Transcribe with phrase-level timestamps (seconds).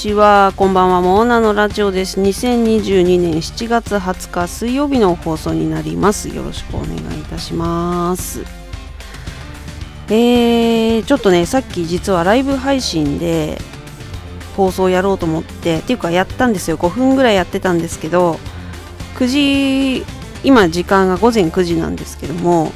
[0.00, 2.18] ちは、こんばんは、モーナのラジオです。
[2.22, 6.30] 2022年7月20日水曜日の放送になります。
[6.30, 8.40] よろしくお願いいたします。
[10.08, 13.58] えー、ちょっとね、さっき実はライブ配信で
[14.56, 16.78] 放送やろうと思って、っていうかやったんですよ。
[16.78, 18.40] 5分ぐらいやってたんですけど、
[19.16, 19.26] 9
[20.00, 20.06] 時、
[20.44, 22.72] 今時間が午前9時なんですけども、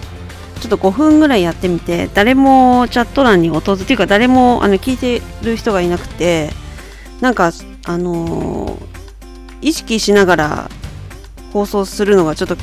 [0.61, 6.51] ちょっと5分ぐらいやってみて誰もチャット欄に訪れていうか誰もあの聞いてる人がいなくて
[7.21, 7.53] なんか
[7.87, 8.79] あのー、
[9.61, 10.71] 意識しながら
[11.53, 12.57] 放送するのがちょっと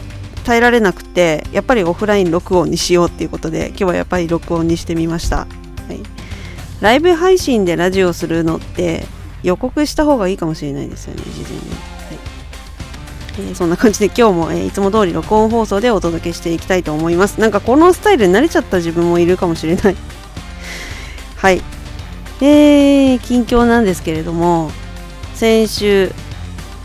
[0.44, 5.46] 耐えられなくてやっぱりオフライン録音にしようっていうことで今日はやっぱり録音にしてみました、は
[5.92, 6.00] い、
[6.82, 9.06] ライブ配信でラジオするのって
[9.44, 11.92] 予告した方がいいかもしれないですよね事前に。
[13.40, 17.40] えー、そんな感じで今日も、えー、いつも通り録音放送でお届けしていきたいと思います。
[17.40, 19.96] なんかこのスタイルに慣れちゃった自分もいるかもしれない。
[21.38, 21.62] はい。
[22.42, 24.72] えー、近況なんですけれども
[25.36, 26.12] 先週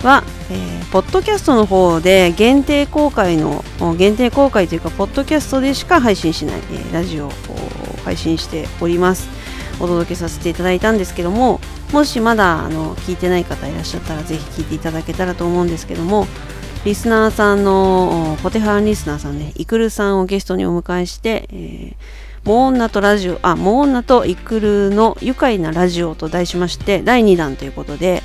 [0.03, 3.65] は、えー、ポッドキャストの方で限定公開の
[3.97, 7.31] 限定公開というかポッドキャストでしか配信しない、えー、ラジオを
[8.05, 9.29] 配信しております。
[9.79, 11.61] お届けさせていただいたんですけども
[11.93, 16.27] もしまだあの聞いてない方いらっしゃったらぜひ聞いていただけたらと思うんですけども
[16.84, 21.95] リスナーさんのポテハンリスナーさんねイクルさんをゲストにお迎えして、えー、
[22.47, 28.22] モーンナとラジオあモーナとイクルの愉快なラジオと題しまして第2弾ということで、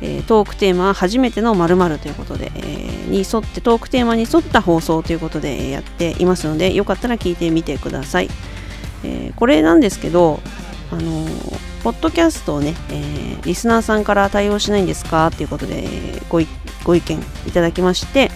[0.00, 8.30] えー、トークテーマは初めての〇〇ということで、えー、に沿ってトークテーマに沿った放送ということでやっていますのでよかったら聞いてみてください、
[9.04, 10.40] えー、これなんですけど
[10.90, 11.26] あの
[11.84, 15.26] ポッドキャストをね、え、リスナーさんから対応しないんですか？
[15.28, 15.86] っていうことで
[16.30, 16.40] ご
[16.84, 18.30] ご意見いただきまして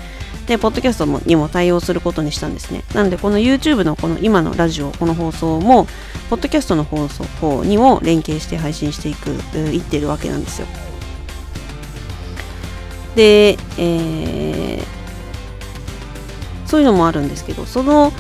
[0.47, 2.83] でポッドキャストにも対応することにしたんですね。
[2.95, 5.87] なのでこの YouTube のこの今のラジオこの放送も
[6.31, 10.67] ポッドキャストの放送にも連携して配信していくいってるわけなんですよ。
[13.15, 14.83] で、えー、
[16.67, 18.13] そういうのもあるんですけどその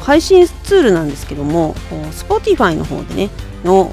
[0.00, 1.74] 配信ツールなんですけども
[2.10, 3.30] Spotify の方でね
[3.64, 3.90] の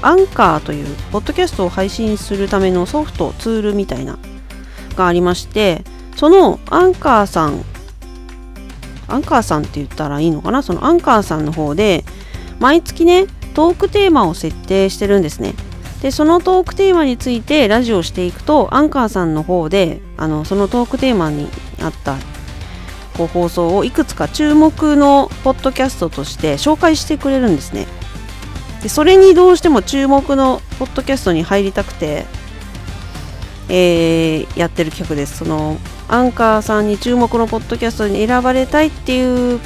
[0.00, 4.18] アンカーというポッドキャストを配信するためのソフトツールみたいな
[4.96, 5.84] がありまして
[6.16, 7.64] そのアンカーさん
[9.08, 10.62] アンカーさんって言ったらいいのかな？
[10.62, 12.04] そのアンカーさんの方で
[12.58, 15.54] 毎月ねトークテーマを設定してるんですね。
[16.02, 21.48] でそのトークテーマについてラジオをしていくとアンカーさんの方であのそのトークテーマに
[21.80, 22.16] あった
[23.16, 27.86] こう放送をいくつか注目のポッドキャストとして紹介してくれるんですね。
[28.82, 32.26] でそれにどうしても注目のポッドキャストに入りたくて、
[33.68, 35.38] えー、やってる企画です。
[35.38, 39.60] そのアンカーさんに注目のポッドキャストに選ばれたいっていう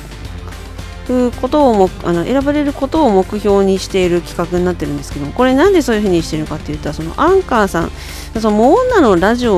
[1.41, 7.91] ことをもあの選ばれることを目標にしている企画になってるんですけどもこれなんでそういうふうにしてるのかっていうとそのアンカーさん
[8.39, 9.57] そのモーナのラジオ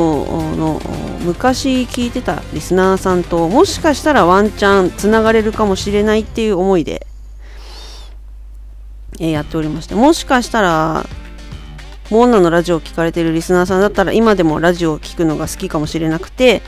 [0.56, 0.80] の
[1.24, 7.06] 昔聞いてたリスナーさんともしかしたらワンチャンつながれるかもしれないっていう思いで
[9.18, 11.04] えやっておりましてもしかしたら
[12.10, 16.62] モーナのラジオを聞かれているリスナーさんだったら今でもラジオを聴くのが好きかもしれなくて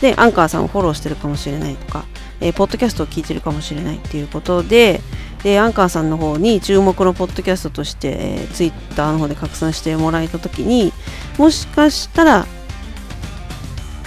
[0.00, 2.04] でアンカーさんをフォローしてるかもしれないとか、
[2.40, 5.00] えー、ポッドキャストを聞いてるかもしれないっていうことで
[5.42, 10.92] でアンカーさんの方に注目のポッドキャストとして、えー、ツイッターの方で拡散してもらえた時に
[11.38, 12.46] もしかしたら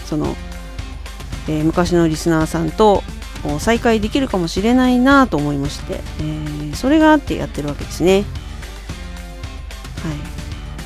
[0.05, 0.35] その、
[1.47, 3.03] えー、昔のリスナーさんと
[3.59, 8.23] 再開できるかもしれないなと思いまして、えー、それがあってやってるわけですね。
[10.03, 10.32] はい、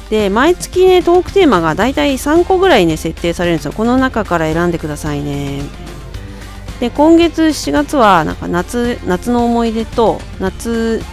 [0.09, 3.73] で毎月ねトークテーマがだいたい3個ぐらいね設定されるんですよ。
[3.73, 5.63] この中から選んでくださいね。
[6.79, 11.03] で今月7月はなんか夏夏の思い出と夏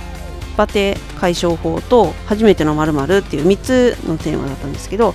[0.56, 5.14] バテ解消法と初めてのまるっていう3つのテーマだったんですけど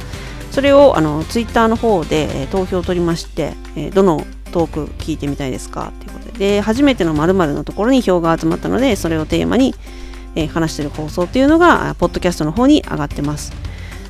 [0.52, 9.76] それをあのツイッターの方で、え、投票を取りまして、え、どのトーク聞いてみたいですかっていうことでで初めての〇〇のところに票が集まったのでそれをテーマに、
[10.36, 13.54] えー、話してる放送っていうのがポッドキャストの方に上がってます。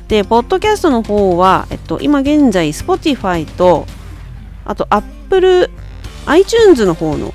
[0.08, 3.86] でポッドキャストの方は、えっと、今現在 Spotify と
[4.64, 5.70] あと Apple
[6.26, 7.32] iTunes の方の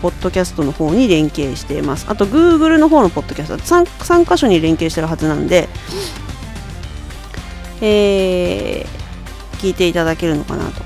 [0.00, 2.06] ポッドキャストの方に連携しています。
[2.08, 3.84] あと Google の方のポッドキャスト 3,
[4.24, 5.68] 3箇所に連携してるはずなんで
[7.80, 10.82] えー、聞いていただけるのかなと。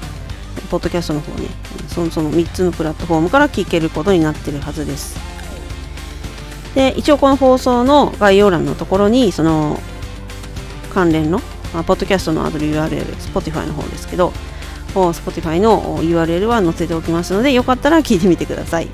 [0.71, 1.49] ポッドキャストの方ね。
[1.89, 5.38] そのその3つのプラットフォームから聞けることになってるはずです。
[6.79, 9.81] で一応この放送の概要欄のところにその
[10.95, 11.41] 関連の、
[11.75, 14.33] まあ、ポッドキャストのアドレ URL Spotify の方ですけど
[14.95, 18.89] Spotify の URL は載せておきますのでよかったら 聞いてみてください。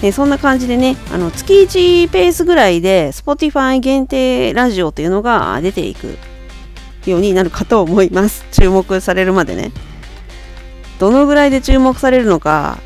[0.00, 6.18] でそんな感じでねあの月1ペースぐらいで Spotify 限定ラジオというのが出ていく
[7.06, 8.44] ようになるかと思います。
[8.50, 9.70] 注目されるまでね。
[10.98, 12.78] どのぐらいで注目されるのか。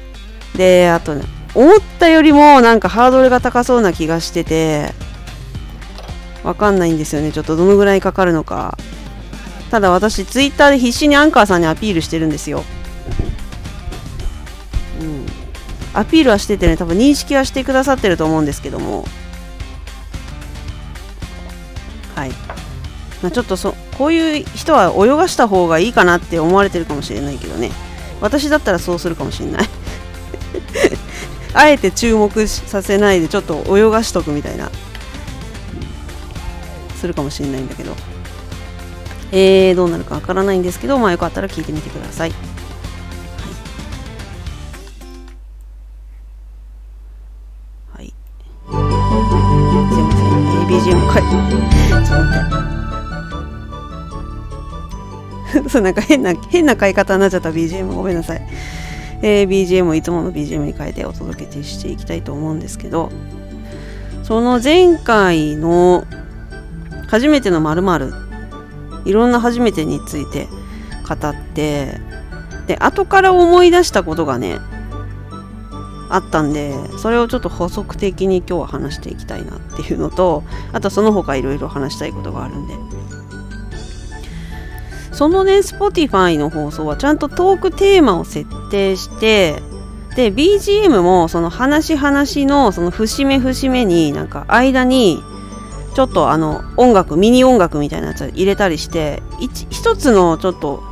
[0.59, 4.93] であとね思ったよりもなんかハードルが高そうな気がしてて
[6.45, 7.33] わかんないんですよね。
[7.33, 8.77] ちょっとどのぐらいかかるのか。
[9.71, 12.65] ただ私ツイッターで必死にアンカーさんにアピールしてるんですよ。
[15.01, 15.27] うん。
[15.93, 19.05] アピールはしててね多分認識はしてくださってると思うんですけども。
[22.15, 22.31] はい。
[23.23, 27.73] まあ、ちょっとそこういう人は泳がした方がいいかなって思われてるかもしれないけどね。
[28.21, 29.69] 私だったらそうするかもしれない。
[31.55, 34.71] あえて注目させないでちょっと泳がしとくみたいな
[36.97, 37.95] するかもしれないんだけど。
[39.31, 42.33] えー、どうなるかわからないんですけどまあよかったら聞いてみてください。
[47.93, 50.09] はい、すいません、
[50.67, 52.51] BGM 変えちょっと待っ
[55.65, 55.69] て。
[55.69, 57.51] そうなんか変な変な変え方になっちゃった。
[57.51, 58.41] BGM ごめんなさい。
[59.23, 63.11] えー、BGM をいつもの BGM に変えてお届けしていきたいと思うんですけど
[64.23, 66.05] その前回の
[67.09, 68.13] 初めてのまる
[69.05, 70.47] いろんな初めてについて
[71.09, 71.99] 語って
[72.67, 74.59] で後から思い出したことがね
[76.11, 80.43] あったんでそれをちょっと補足的に今日は話していきたいなっていうのと
[80.73, 82.75] あとその他いろいろ話したいことがあるんで
[85.19, 89.61] そのね Spotify の放送はちゃんとトークテーマを設定して
[90.15, 95.21] で BGM もその話話のその節目節目になんか間に
[95.97, 99.21] ちょっとあの音楽ミニ音楽みたいなやつ入れたりして
[99.71, 100.85] 一つのちょっと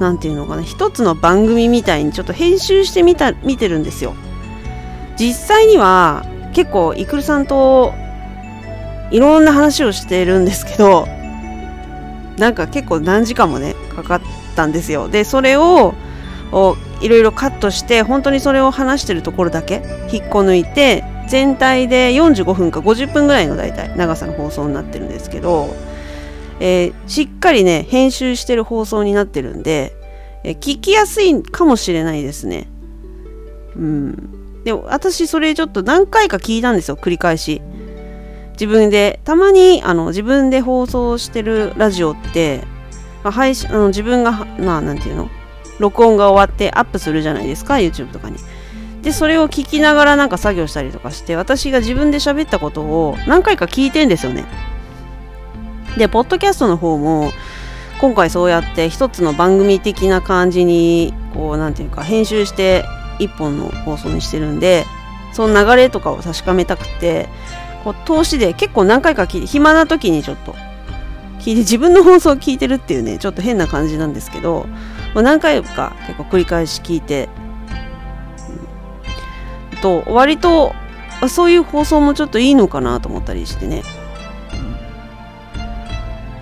[0.00, 4.16] 何て言うのかな一つの番組みたいにちょっと編集してみた見てるんですよ。
[5.16, 6.24] 実際には
[6.54, 7.94] 結構イクルさんと
[9.12, 11.06] いろんな話をしてるんですけど
[12.40, 14.20] なんか結構何時間もねかかっ
[14.56, 15.08] たんですよ。
[15.08, 15.94] でそれを
[17.00, 25.68] いろいろカットして本当にそれを話してるところだけ引っこ抜いて全体で45分か50分ぐらいの大体長さの放送になってるんですけど、
[26.58, 29.94] えー、しっかりね編集してる放送になってるんで、
[30.42, 32.68] えー、聞きやすいかもしれないですね。
[33.76, 34.62] うん。
[34.64, 37.62] でも私それちょっと何回か聞いたんですよ繰り返し。
[38.60, 42.62] 自分でたまにあの自分で放送してるラジオって、
[43.24, 45.30] まあ、配信あの自分がまあなんていうの？
[45.78, 48.36] 録音が終わってアップするじゃないですか YouTube とかに。
[49.00, 54.44] でそれを聞きながらなんか作業したりとかして私が自分で喋ったことを何回か聞いてんですよね。
[55.96, 57.32] でポッドキャストの方も
[57.98, 62.84] 今回そうやって一つの番組的な感じにこう何て言うか編集して
[63.18, 64.84] 一本の放送にしてるんで
[65.32, 67.30] その流れとかを確かめたくて
[67.84, 70.54] こう投資で結構何回か聞いて暇な時にちょっと
[71.38, 74.66] 聞いて自分の放送を聞いてるっていうねちょっと変な感じなんですけど、
[75.14, 77.28] まあ、何回か結構繰り返し聞いて、
[79.80, 80.74] と割と
[81.28, 83.82] そういう放送もちょっといいのかなと思ったりしてね、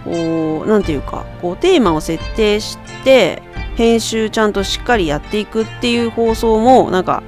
[0.05, 3.43] こう何て言うかこうテーマを設定して
[3.77, 7.23] 編集ちゃんとしっかりやっていくっていう放送もなんか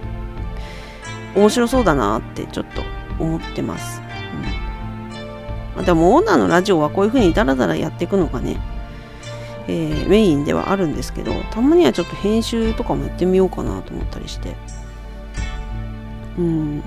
[1.37, 2.83] 面白そうだなってちょっと
[3.21, 4.00] 思ってます。
[5.83, 8.61] でもオーナーのラジオはこういう風にダラダラやっていくのがね、
[9.69, 14.55] えー、メインではあるんですけどたまにはちょっと編集とかもやってみようかなと思ったりして。
[16.39, 16.83] うん。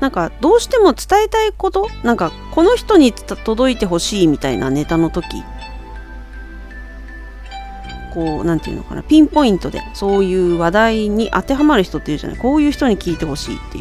[0.00, 5.44] なんかどうしても伝えたいことなんかこの人に届いてほしいみたいなネタの時
[8.12, 12.38] こう何て言うのかなピンポイントでそういう話題に当てはまる人っていうじゃない。
[12.38, 13.78] こういう人に聞いてほしいって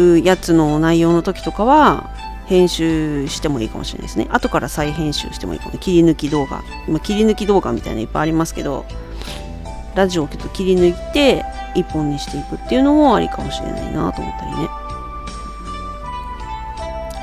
[0.00, 2.10] いうやつの内容の時とかは
[2.46, 4.28] 編集してもいいかもしれないですね。
[4.30, 5.78] 後から再編集してもいいかも。
[5.78, 6.62] 切り抜き動画。
[6.88, 8.86] 今切り抜き動画みたいなのいっぱいありますけど
[9.94, 14.68] ラジオをちょっと切り抜いて一本にしていくっていうのもありかもしれないなと思ったりね。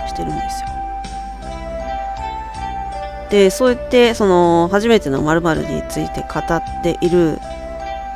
[0.07, 0.67] してるんですよ。
[3.29, 7.39] でそうやってその初めての〇〇について語っている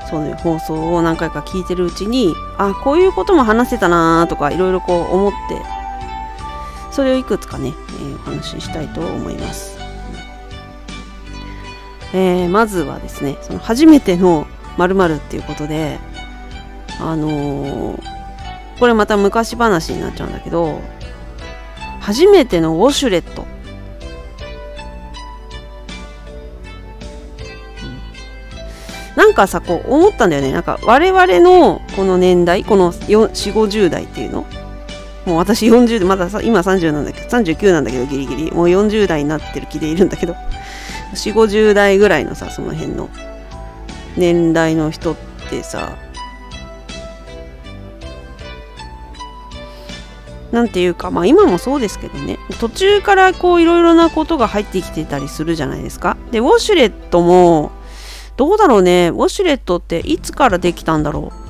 [0.09, 5.61] そういう放送を何回か聞いてるうちにあこういうことも話せたなとかいろいろこう思って
[6.97, 9.77] それをいくつかね、えー、お話ししたいと思います、
[12.11, 14.47] えー、まずはですねその初めての
[14.79, 15.99] 〇〇っていうことで
[16.99, 20.81] あのー、これまた昔話になっちゃうんだけど
[21.99, 23.45] 初めてのウォシュレット。
[29.15, 30.51] なんかさこう思ったんだよね。
[30.51, 34.47] なんか我々のこの年代この4 4 5 0代っていうの
[35.27, 38.51] もう私40でまだ今30なんだけど39なんだけどギリギリ。
[38.51, 40.34] もう40代になってる気でいるんだけど。
[41.13, 43.10] 4 5 0代ぐらいのさその辺の。
[44.15, 45.15] 年代の人っ
[45.50, 45.98] てさ。
[50.53, 52.39] なんていうかまあ今もそうですけどね。
[52.62, 56.15] 途中からこういろいろなことが入ってきてたりするじゃないですか。
[56.31, 57.72] でウォシュレットも
[58.38, 59.10] どうだろうね。
[59.10, 61.46] ウォシュレットっていつからできたんだろう。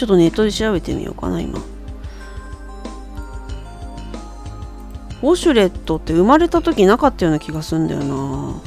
[0.00, 1.58] ちょっとネットで調べてみようかな今。
[1.58, 8.62] ウォシュレットって生まれた時なかったような気がするんだよな。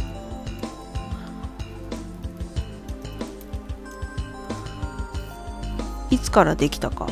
[6.11, 7.07] いつからできたか。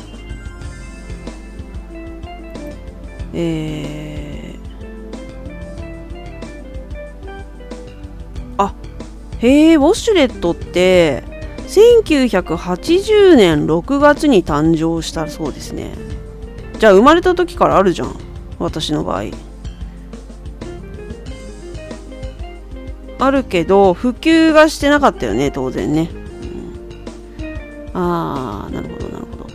[3.34, 8.72] えー、あ
[9.40, 11.31] へえウォシュレットって
[11.72, 15.94] 1980年6月に誕生したそうですね。
[16.78, 18.14] じゃあ生まれた時からあるじゃん
[18.58, 19.24] 私の場合。
[23.18, 29.46] あるけど普及がしてなかったよね当然ね、うん、ああなるほどなるほど。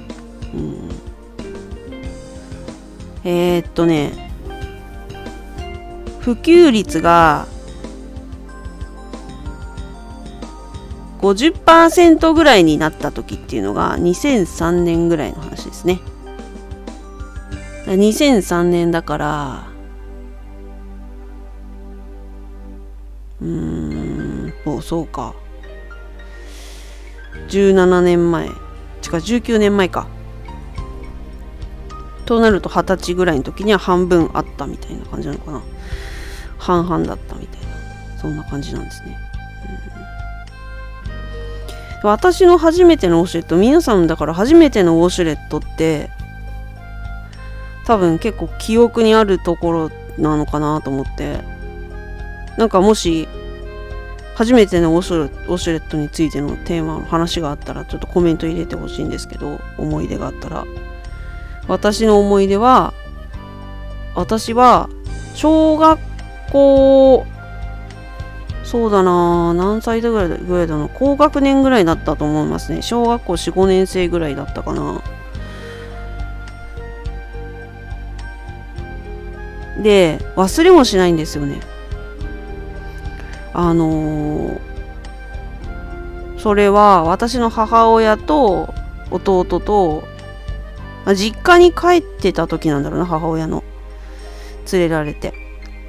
[0.56, 0.90] うん。
[3.26, 4.32] えー、っとね
[6.22, 7.46] 普及率が
[11.22, 16.00] 50%ぐらいになった時っていうのが2003年ぐらいの話ですね。
[17.86, 19.68] 2003年だから
[23.42, 25.34] うーんもうそうか。
[27.50, 28.54] 17年前違う
[29.02, 30.08] 19年前か。
[32.26, 35.62] となると二十歳ぐらいの時には半分あったみたいな感じなのかな。
[36.58, 37.68] 半々だったみたいな
[38.20, 39.18] そんな感じなんですね、
[42.04, 46.10] 私の初めてのウォシュレット皆さんだから初めてのウォシュレットって
[47.86, 51.58] 多分結構記憶にあるところなのかなと思って。
[52.58, 53.28] なんかもし
[54.36, 60.66] 初めてのウォシュレットについてのテーマの話があったらちょっとコメント入れてほしいんですけど思い出があったら。
[61.68, 62.94] 私の思い出は
[64.16, 64.90] 私は
[65.36, 66.00] 小学
[66.52, 67.26] 校
[68.68, 69.54] そうだな。
[69.54, 70.90] 何歳ぐらいぐらいだな。
[70.90, 72.82] 高学年ぐらいだったと思いますね。
[72.82, 75.02] 小学校45年生ぐらいだったかな。
[79.82, 81.62] で忘れもしないんですよね。
[83.54, 84.60] あのー、
[86.38, 88.74] それは私の母親と
[89.12, 90.04] 弟と
[91.16, 93.64] 実家に帰ってた時なんだろうな母親の。
[94.74, 95.34] 連れられて。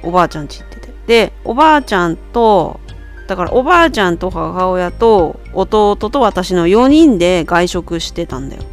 [0.01, 0.63] おばあちゃんち
[1.09, 2.79] でおばあちゃんと
[3.27, 8.63] だからおばあちゃんと母親と弟と私の4人で外食してたんだよ。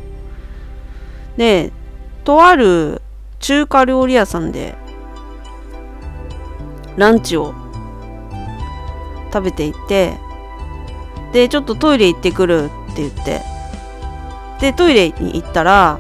[1.38, 1.73] で
[2.25, 3.00] とある
[3.38, 4.75] 中華料理屋さんで
[6.99, 7.55] ランチを
[9.33, 10.19] 食べていて
[11.33, 13.40] でちょっとトイレ行ってくるって言って
[14.61, 15.99] でトイレに行ったら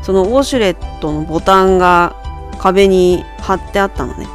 [0.00, 2.16] そのウォシュレットのボタンが
[2.58, 4.26] 壁に貼ってあったのね。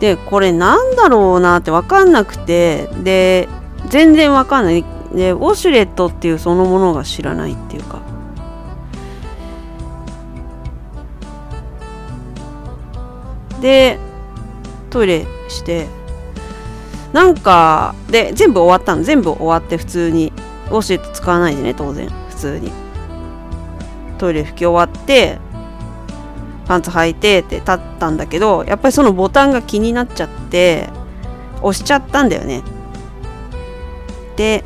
[0.00, 3.48] でこれなんだろうなって分かんなくてで
[3.88, 4.84] 全然分かんない。
[5.14, 8.00] でウォシュレットっていうそのものが知らないっていうか。
[13.60, 13.98] で
[14.90, 15.86] トイレして。
[17.12, 19.02] なんかで全部終わったの。
[19.02, 20.32] 全部終わって普通に。
[20.66, 22.10] ウォシュレット使わないでね当然。
[22.28, 22.70] 普通に。
[24.18, 25.38] トイレ拭き終わって
[26.66, 30.88] パンツ履いてって立ったんだけどやっぱりそのボタンが気になっちゃって
[31.62, 32.62] 押しちゃったんだよね
[34.36, 34.64] で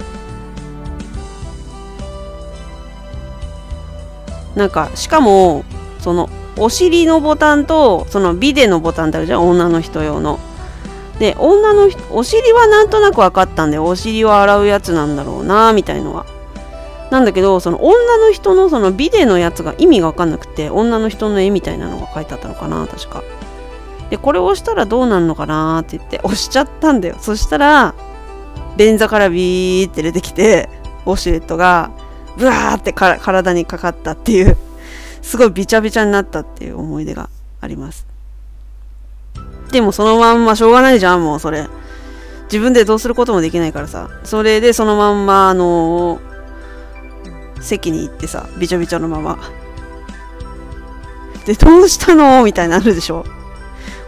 [4.57, 5.64] なんかしかも
[6.00, 6.28] その
[6.59, 9.49] お尻のボタンとそのビデのボタンってあるじゃん？
[9.49, 10.38] 女の人用の。
[11.19, 16.26] で女のお尻はなんとなく分かったんでお尻を洗うやつなんだろうなみたいのは。
[17.11, 23.23] なんだけどその女の人のそのビデのやつが意味が分かんなくて女の人の絵みたいなのが書いてあったのかな確か。
[24.11, 27.17] でこれを押したらどうなるのかなって言って押しちゃったんだよ。
[27.21, 27.95] そしたら
[28.76, 30.69] 便座からビーって出てきて
[31.05, 31.90] ウォシュレットが
[32.37, 34.57] ブワーって体にかかったっていう
[35.23, 37.29] すごいびちゃびちゃになったっていう思い出が
[37.61, 38.07] あります。
[39.71, 41.69] でもそのまんましょうがないじゃん、もうそれ。
[42.45, 44.11] 自分でどうすることもできないからさ。
[44.25, 46.21] それでそのまんま、あのー、
[47.61, 49.38] 席に行ってさ、びちゃびちゃのまま。
[51.47, 52.43] で、どうしたの？
[52.45, 53.25] みたいになるでしょ？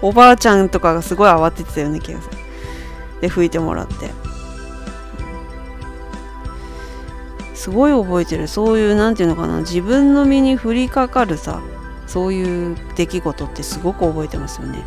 [0.01, 2.37] おばあちゃんとかがすごい慌ててたよね、気がする。
[3.21, 4.11] で拭いてもらって
[7.55, 11.63] すごい覚えてるそういうなんていうのかな自分の身に降りかかるさ
[12.09, 14.85] そういう出来事ってすごく覚えてますよね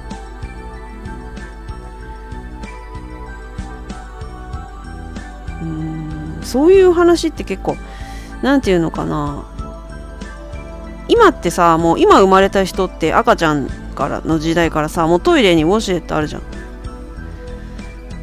[5.61, 7.77] うんそういう話って結構
[8.45, 9.43] なんていうのかな。
[11.07, 16.41] 今ってさもう今生まれた人って赤ちゃんからの時代からさもうトイレにウォシュレットあるじゃん、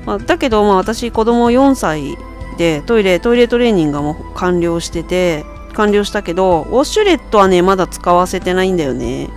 [0.04, 2.16] まあ、だけどまあ私子供4歳
[2.58, 9.28] でトイレトイレトレーニングがもう完了してて完了したけどウォシュレットはねまだ使わせてないんだよね。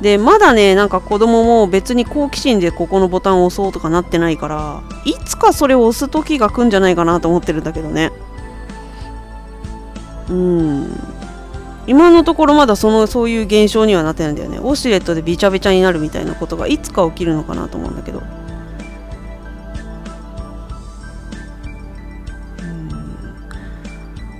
[0.00, 8.12] でまだねなんか子供も別に好奇心でここのボタンを押そうとかなってないからいつかそれを押す時が来るんじゃないかなと思ってるんだけどね。
[10.28, 10.90] うん。
[11.86, 14.58] 今のところまだそのそういう現象にはなってないんだよね。
[14.58, 18.22] ウォシュレットでびちゃびちゃになるみたいなことがいつか起きるのかなと思うんだけど。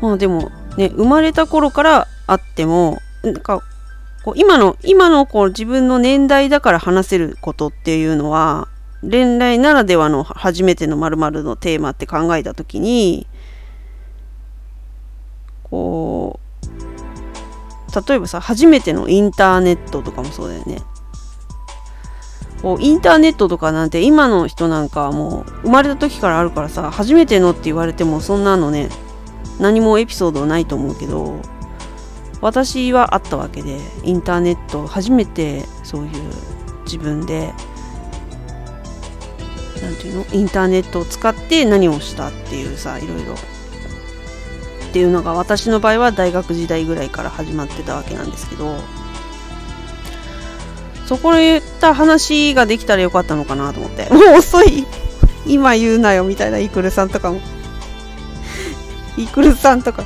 [0.01, 3.63] まあでもね生まれた頃からあってもなんか
[4.23, 8.69] こう今の今のこう自分の年代だから話せることっていうのは
[9.03, 13.27] 恋愛ならではの初めてのまるのテーマって考えた時に
[15.65, 16.41] こ
[17.93, 20.83] う例えばさ初めてのインターネットとかもそうだよね。
[22.63, 28.89] こうインターネットとかなんて今の人なんかはもう生まれた時からあるからさ初めてのって言われてもそんなのね
[29.61, 31.41] 何もエピソードないと思うけど
[32.41, 36.13] 私はあったわけでインターネット初めてそういう
[36.85, 37.53] 自分で
[39.83, 40.25] 何ていうの？
[40.33, 43.35] インターネットを使って何をしたっていうさいろいろ
[44.95, 48.77] っていうのが私の場合は大学時代ぐらいから始まってたわけなんですけど
[51.05, 54.87] そこで言った話ができたらよかったのかなと思って もう遅い
[55.47, 57.41] 今言うなよみたいなイクルさんとかも
[59.19, 60.05] イクルさんとか。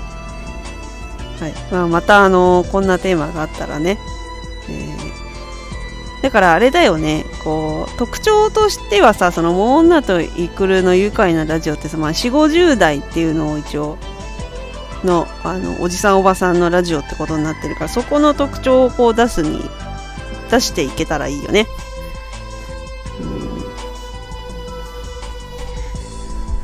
[1.38, 1.54] はい。
[1.70, 3.98] まあ、また、あのこんなテーマがあったらね。
[4.68, 7.24] えー、だからあれだよね。
[7.44, 13.98] こう、特徴としてはさ、その、モ女とイクルの愉快なラジオってさ、まあ、4、50代っていうのを一応、
[15.04, 19.60] の、あの、おじさんおばさんのラジオってことになってるから、そこの特徴をこう出すに、
[20.50, 21.66] 出していけたらいいよね。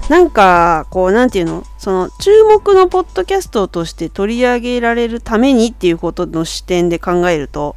[0.09, 1.65] なんか、こう、なんていうの？
[1.79, 7.77] その、注目のポッドキャストとして取り上げられるためにっていうことの視点で考えると、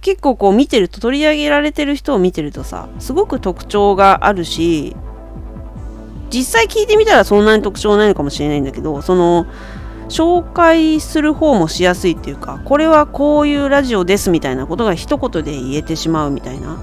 [0.00, 4.96] 結構こう見てると、取り上げられてる人を見てるとさ、すごく特徴があるし、
[6.30, 9.46] 実際聞いてみたらそんなに特徴ないのかもしれないんだけど、その、
[10.08, 16.78] 紹介する方もしやすいっていうか、これはこういうラジオですみたいなことが一言で言えてしまうみたいな。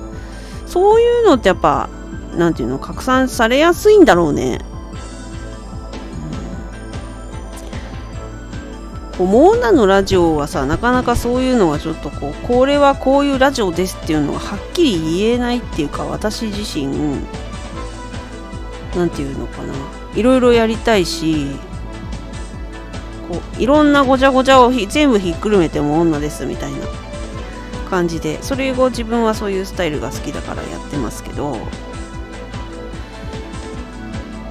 [0.67, 1.87] そういうのってやっぱ
[2.35, 4.59] なんていうの拡散されやすいんだろうね。
[9.17, 16.87] こうモーナのラジオはさなかなかそういうのはちょっとこうこれはこういうラジオですっていうのがはっきり言えないっていうか私自身
[18.95, 19.73] なんていうのかな。
[20.15, 21.47] いろいろやりたいし
[23.27, 26.77] こういろんなごちゃごちゃを全部ひっくるめても女ですみたいな
[27.89, 31.57] 感じでそれを自分はそういうスタイルが好きだからやってますけど。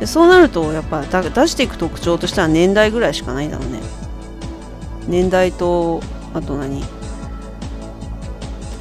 [0.00, 3.80] でそうなるとやっぱ出していく特徴としては年代ぐらいしかないだろうね。
[5.06, 6.02] 年代と
[6.34, 6.82] あと何？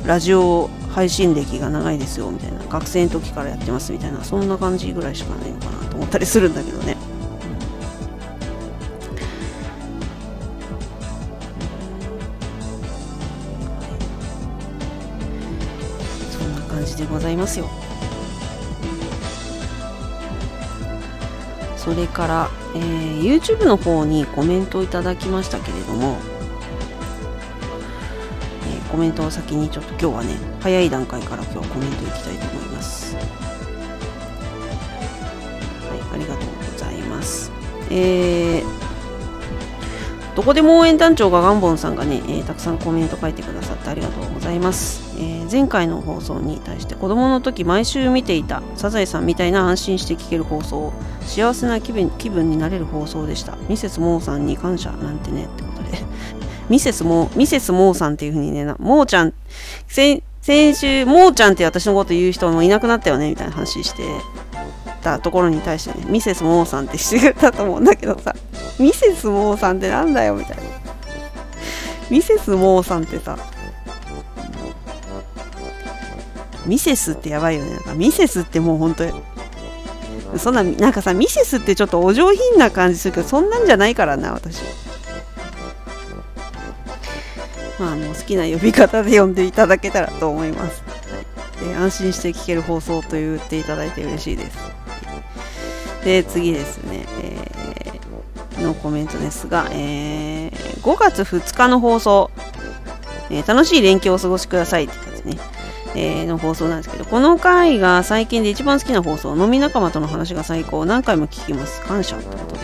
[0.03, 2.59] ラジオ配信歴が長いですよみたいな。
[2.65, 4.23] 学生の時からやってますみたいな。
[4.23, 6.97] そんな感じぐらいしかないのかなと思ったりするんだけどね。
[16.29, 17.69] そんな感じでございますよ。
[21.77, 26.17] それから、えー、YouTube の方にコメントをいただきましたけれども、
[28.91, 33.15] コメントを先にちょっと今日はね、早い段階から今日はコメントいきたいと思います。
[33.15, 33.25] はい、
[36.13, 37.51] ありがとうございます。
[37.89, 38.91] えー
[40.35, 55.70] どこでも応援団長がガンボンさんがね、えー、たくさんコメント書いてくださってありがとうございます、えー、前回の放送に対して子供の時毎週見ていたサザエさんみたいな安心して聞ける放送幸せな気分気分になれる放送でしたミセスモーさんに感謝なんてねって
[56.69, 59.33] ミセスモーミセスモーさんっていう風にねモーちゃん
[59.87, 60.23] 先
[60.75, 64.03] 週モーちゃんって私のこと言う人もいなくなったよねみたいな話して
[65.01, 68.35] たところに対してねミセスモーさんってしてくれたと思うんだけどさ
[68.79, 70.63] ミセスモーさんってなんだよみたいな。
[72.09, 73.37] ミセスモーさんってさ
[76.65, 77.71] ミセスってやばいよね。
[77.71, 79.13] なんかミセスってもう本当に
[80.37, 84.61] そんななんかさミセスってちょっとお上品な感じするけどそんなんじゃないからな私。
[87.81, 90.83] まああの好きな呼び方で呼んでいただけたらと思います、
[91.63, 94.57] えー、安心して聞ける放送と言っていただいて嬉しいです
[96.05, 102.29] で次ですね、えー、のコメントですが、えー、5月2日の放送、
[103.31, 105.37] えー、楽しい連休をお過ごしくださいって感じね
[105.93, 111.81] えー、の放送なんですけど、この回が最近で一番好きな放送、飲み仲間との話が最高、何回も聞きます。
[111.81, 112.61] 感謝ってことで。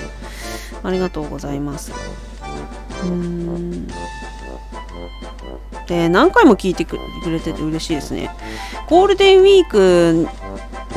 [0.82, 1.92] ありがとうございます。
[1.92, 3.88] うーん。
[5.88, 8.30] で、何回も聞いてくれてて嬉しいですね。
[8.90, 10.28] ゴールデンウィーク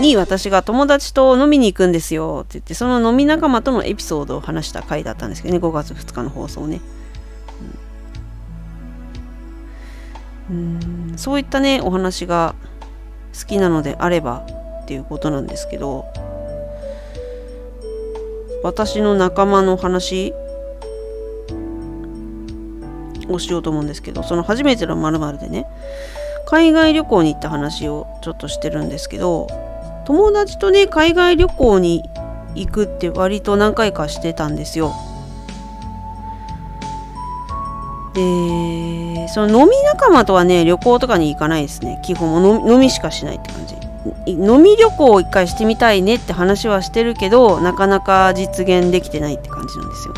[0.01, 6.81] に私が友達と飲みに行くんですよって言って、その飲み仲間とのエピソードを話した回だったんですけどね、5月2日の放送ね。
[10.51, 12.55] うんそういったねお話が
[13.39, 14.45] 好きなのであれば
[14.83, 16.07] っていうことなんですけど
[18.65, 20.35] 私の仲間の話
[23.33, 25.67] をしようと思うんですけどその初めてのまるでね
[26.47, 29.47] 海外旅行に行った話をちょっとしてるんですけど
[30.05, 32.09] 友達とね海外旅行に
[32.55, 34.93] 行くって割と何回かしてたんですよ。
[38.15, 42.01] でその飲み仲間とはね旅行とかに行かないですね。
[42.05, 43.77] 基本も飲みしかしないって感じ。
[44.27, 50.15] 飲み旅行を一回してみたいねって話はしてるけどなかなか実現できてないって感じなんですよ。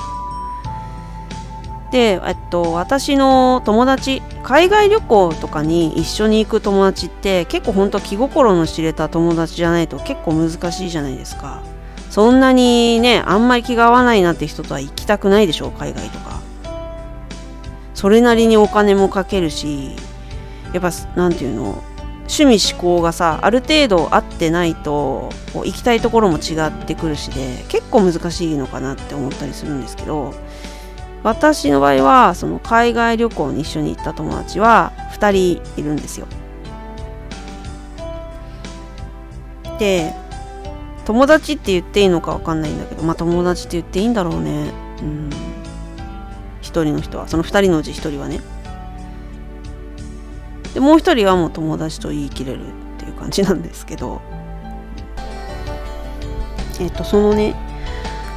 [1.93, 11.63] で、えっと、私の友達海外旅行とかに一緒に行く友達って結構ほんと気心の知れた友達じゃないと結構難しいじゃないですか。
[12.11, 16.41] そんなにねあんまり気が合わないなって人とは行きたくないでしょう海外とか。
[17.95, 19.91] それなりにお金もかけるし
[20.73, 21.85] やっぱ何て言うの
[22.23, 30.35] 趣味思考がさある程度合ってないとこう行きたいところも違ってくるしで結構難しいのかなって思ったりするんですけど
[31.23, 36.27] 私の場合はその海外旅行に一緒に行った友達は2人いるんですよ。
[39.79, 40.15] で
[41.05, 44.73] 友達って言っていいのか分かんないんだけどまあ友達って言っていいんだろうね。
[45.01, 45.31] うん
[46.73, 48.41] 1人の人はその2人のうち1人はね
[50.75, 54.23] でもう1人はもう友達と言い切れるっていう感じなんですけど
[56.81, 57.55] えっ、とそのね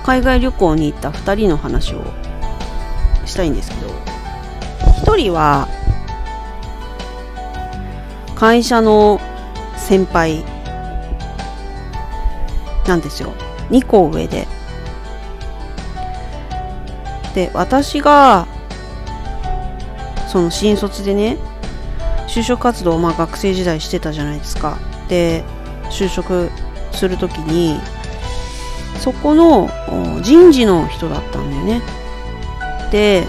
[0.04, 2.04] 海外旅行に行った2人の話を
[3.26, 3.88] したいんですけど
[5.06, 5.68] 1人は
[8.36, 9.20] 会社の
[9.78, 10.44] 先輩
[12.88, 13.34] なんですよ。
[13.70, 14.48] 2個上で。
[17.34, 18.48] で私が
[20.28, 21.38] その新卒でね
[22.28, 24.78] 就職活動をまあ学生時代してたじゃないですか。
[25.10, 25.44] で
[25.90, 26.50] 就職
[26.92, 27.80] する時に
[29.00, 29.70] そこの
[30.22, 31.82] 人事の人だったんだよね。
[32.92, 33.28] で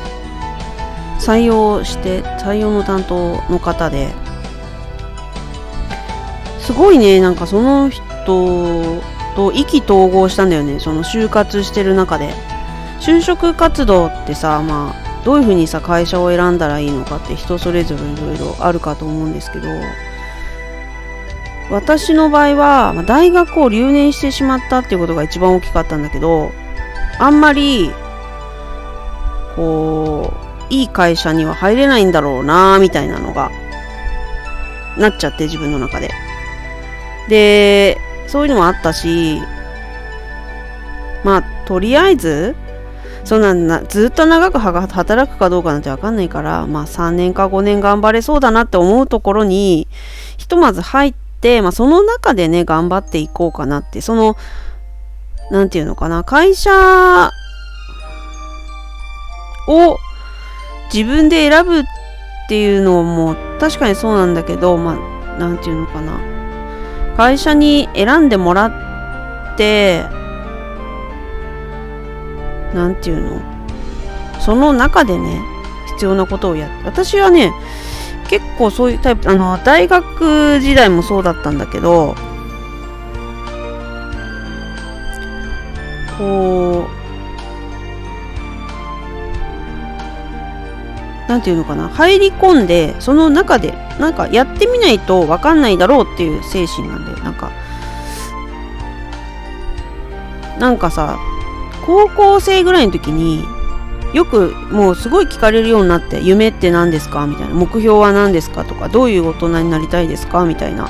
[1.20, 4.12] 採用して採用の担当の方で。
[6.60, 9.00] すごいねなんかその人
[9.36, 12.34] と意気投合したんだよねその就活してる中で。
[13.00, 19.68] 就職活動ってさまあどういうふうにさ会社を選んだらいいのかって人それぞれいろいろあるかと思うんですけど。
[21.70, 26.52] 私の場合は、大学を留年してしまったっていうことが一番大きかったんだけど
[27.18, 27.90] あんまり
[29.56, 30.32] こ
[30.70, 33.50] ういい会社には入れないんだろうなみたいなのが
[34.98, 36.10] なっちゃって自分の中で。
[37.28, 39.40] でそういうのもあったし
[41.24, 42.54] まあとりあえず
[43.26, 49.88] そんななずっと長く働くかどうかなんて分かんないから、まあ3年か5年頑張れそうだなって思うところに、
[50.36, 54.36] ひとまず入って、まあその中でね、頑張っていこうかなって、その、
[55.50, 56.70] なんていうのかな、会社
[59.68, 59.98] を
[60.92, 61.84] 自分で選ぶっ
[62.48, 66.18] ていうのも確かにそうなんだけど、まあ、なんていうのかな。
[67.16, 68.66] 会社に選んでもら
[69.54, 70.04] って、
[72.74, 73.40] 何て言うの？
[74.40, 75.40] その中でね
[75.94, 77.52] 必要なことをやって私はね
[78.28, 82.14] 結構そういうタイプあの大学時代もそうだったんだけど
[86.18, 86.95] こう
[91.28, 97.18] なんていうのかな入り込んでその中でなんかやってみないと分かんないだろうっていう精神なんだよ。
[97.18, 97.50] なんか
[100.58, 101.18] なんかさ
[101.84, 103.44] 高校生ぐらいの時に
[104.14, 107.26] よくもうすごい聞かれるようになって夢って何ですか？
[107.26, 107.54] みたいな。
[107.54, 108.64] 目標は何ですか？
[108.64, 110.44] とかどういう大人になりたいですか？
[110.44, 110.88] みたいな。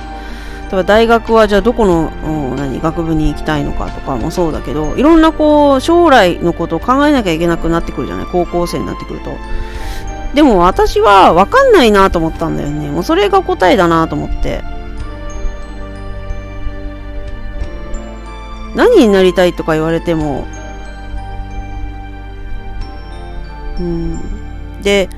[0.67, 2.11] 例えば大学はじゃあどこの
[2.57, 3.91] 何学部に行きたいのか？
[3.91, 8.27] とかもそうだけどいろんなこう将来のことを考えなきゃいけなくなってくるじゃない？
[8.27, 9.31] 高校生になってくると。
[10.37, 12.91] でも私は分かんないなと思ったんだよね。
[12.91, 14.63] もうそれが答えだなと思って。
[18.75, 20.47] 何になりたいとか言われても。
[23.81, 24.83] うん。
[24.83, 25.09] で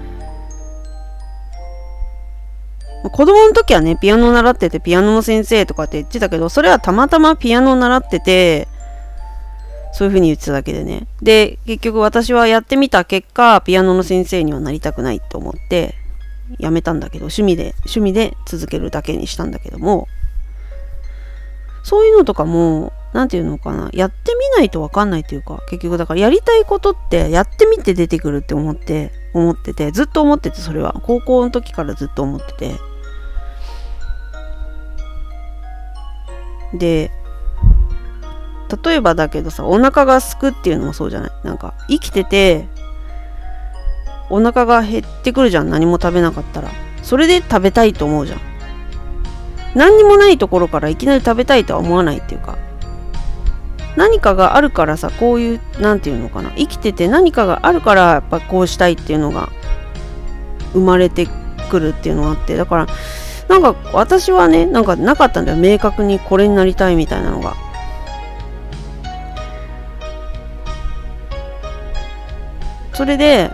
[3.11, 8.69] 子供の時はね、ピアノ習ってて、ピアノの先生とかって言ってたけど、それはたまたまピアノ習ってて、
[9.93, 11.07] そういう風に言ってただけでね。
[11.23, 15.95] で、結局私はやってみた結果、ピアノの先生にはなりたくないと思って、
[16.59, 20.09] やめたんだけど、趣味で、趣味で続けるだけにしたんだけども、
[21.83, 31.01] そういうのとかも、何て言うのかな、やってみないとわかんないというか、結局だからやりたいことってやってみて出てくるって思って、思ってて、ずっと思ってて、それは。
[31.05, 32.75] 高校の時からずっと思ってて。
[36.75, 37.11] で、
[38.85, 41.31] 例えばだけどさ、お腹がすくっていうのもそうじゃない？
[41.45, 42.69] なんか、生きてて、
[44.31, 45.71] お腹が減ってくるじゃん。
[45.71, 46.69] 何も食べなかったら。
[47.03, 48.41] それで食べたいと思うじゃん。
[49.75, 52.59] 何にもないところからいきなり食べたいとは思わないっていうか。
[53.97, 56.51] 何かがあるからさ、こういう、何て言うのかな。
[56.51, 59.49] 生きてて何かがあるから、やっぱこうしたいっていうのが
[60.73, 61.27] 生まれて
[61.71, 62.57] くるっていうのがあって。
[62.57, 62.87] だから、
[63.49, 65.59] なんか私はね、なんかなかったんだよ。
[65.59, 67.57] 明確にこれになりたいみたいなのが。
[72.99, 73.53] それで、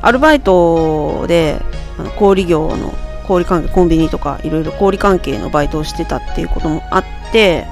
[0.00, 1.60] アルバイトで、
[1.98, 2.94] あの小売業の
[3.26, 7.66] 小売関係、コンビニとかいろいろ小売関係のバイトをしてたっていうこともあって、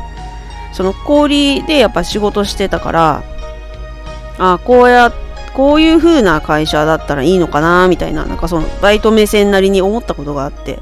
[0.73, 3.23] その小売でやっぱ仕事してたから、
[4.39, 5.13] あこうや、
[5.55, 10.81] こういう風な会社だったらいいのかな、みたいな、なんかそのバイト目線なりに思ったことがあって、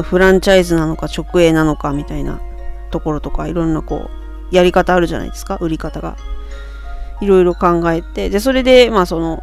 [0.00, 2.40] フランチャイズなのか直営なのかみたいな
[2.92, 4.19] ところとかいろんなこう
[4.50, 6.16] やり方あるじゃないですか売り方が。
[7.22, 8.30] いろいろ考えて。
[8.30, 9.42] でそれでまあその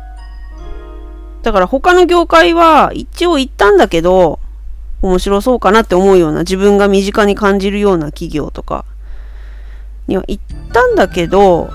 [1.43, 4.39] だから他の業界は一応行ったんだけど
[5.04, 8.84] 面白そうかなって思うような自分が身近に感じるような企業とか
[10.08, 10.43] には行っ
[10.74, 11.70] たんだけど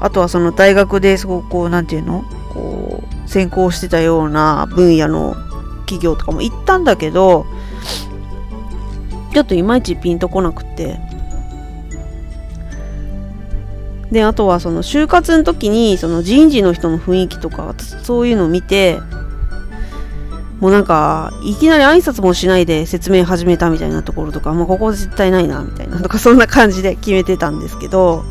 [0.00, 2.22] あとはその大学でそうこう何て言うの？
[2.54, 5.34] こう専攻してたような分野の
[5.80, 7.46] 企業とかも行ったんだけど
[9.32, 11.07] ちょっといまいちピンとこなくて。
[14.10, 18.98] であとはその就活の時にその人事の人の雰囲気とかそういうのを見て
[20.60, 28.24] もうなんかいきなり挨拶もしないで説明始めたみたいなところとかもうここ絶対ないなみたいなとかそんな感じで決めてたんですけど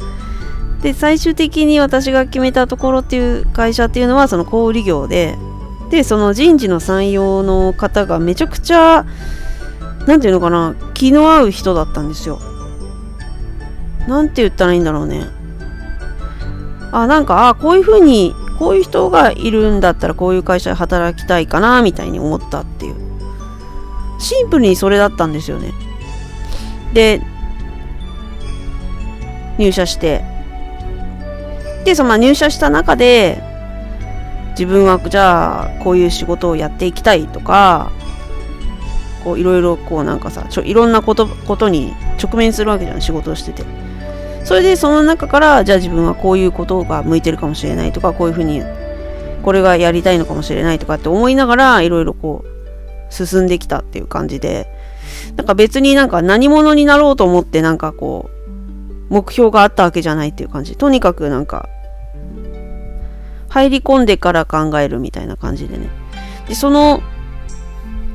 [0.82, 5.36] で最終的に私が決めたところっていう会社っていうのはその小売業で
[5.90, 9.06] でその人事の採用の方がめちゃくちゃ
[10.06, 12.40] 何て言うのかな気の合う人だったんですよ。
[14.08, 15.28] 何て言ったらいいんだろうね。
[16.92, 22.96] あなんかあこういう風にこういう人がいるんだったらこういう会社で働きたいかなみたいに思ったっていう。
[24.20, 25.74] シンプルにそれだったんですよね。
[26.94, 27.22] で
[29.58, 30.24] 入社して。
[31.86, 33.42] でその入社した中で
[34.52, 37.92] 自分はじゃあこういう仕事をやっていきたいとか
[39.24, 43.87] こういろいろこうなんかさちょいろんなことことに直面するわけじゃん仕事をしてて。
[44.48, 48.64] それでその中からじゃあ自分はこういうことが向いてるかもしれないとかこういうふうに
[49.44, 54.68] これがやりたいのかもしれないとかって思いながらいろいろこう進んできたっていう感じで
[55.36, 58.30] なんか別になんか何者になろうと思ってなんかこ
[59.10, 61.68] う目標があったわけじゃないっていう感じとにかくなんか
[63.50, 65.90] 入り込んでから考えるみたいな感じでね。
[66.48, 67.02] で、その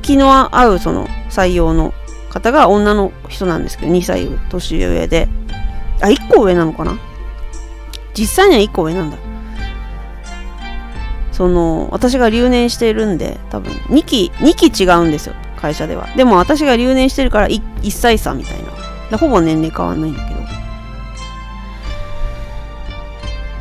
[0.01, 1.93] 気の合うその採用の
[2.29, 5.27] 方が女の人なんですけど、2歳年上で。
[6.03, 6.99] あ、1個上なのかな？
[8.13, 9.17] 実際には1個上なんだ。
[11.31, 16.07] その、私が留年しているんで、多分2期、2期違うんですよ、会社では。
[16.15, 18.57] でも私が留年してるから 1, 1歳差みたい
[19.09, 19.17] な。
[19.17, 20.41] ほぼ年齢変わんないんだけど。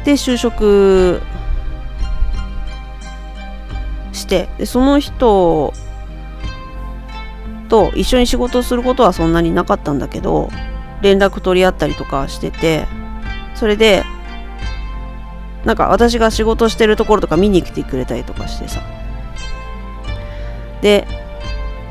[0.04, 1.22] で、就職
[4.12, 5.72] してでその人
[7.68, 10.50] と一緒に仕事することはそんなになかったんだけど
[11.02, 12.86] 連絡取り合ったりとかしてて
[13.54, 14.04] それで
[15.64, 18.80] なんか私が仕事してるところとか見に来てくれたりとかしてさ。
[20.80, 21.06] で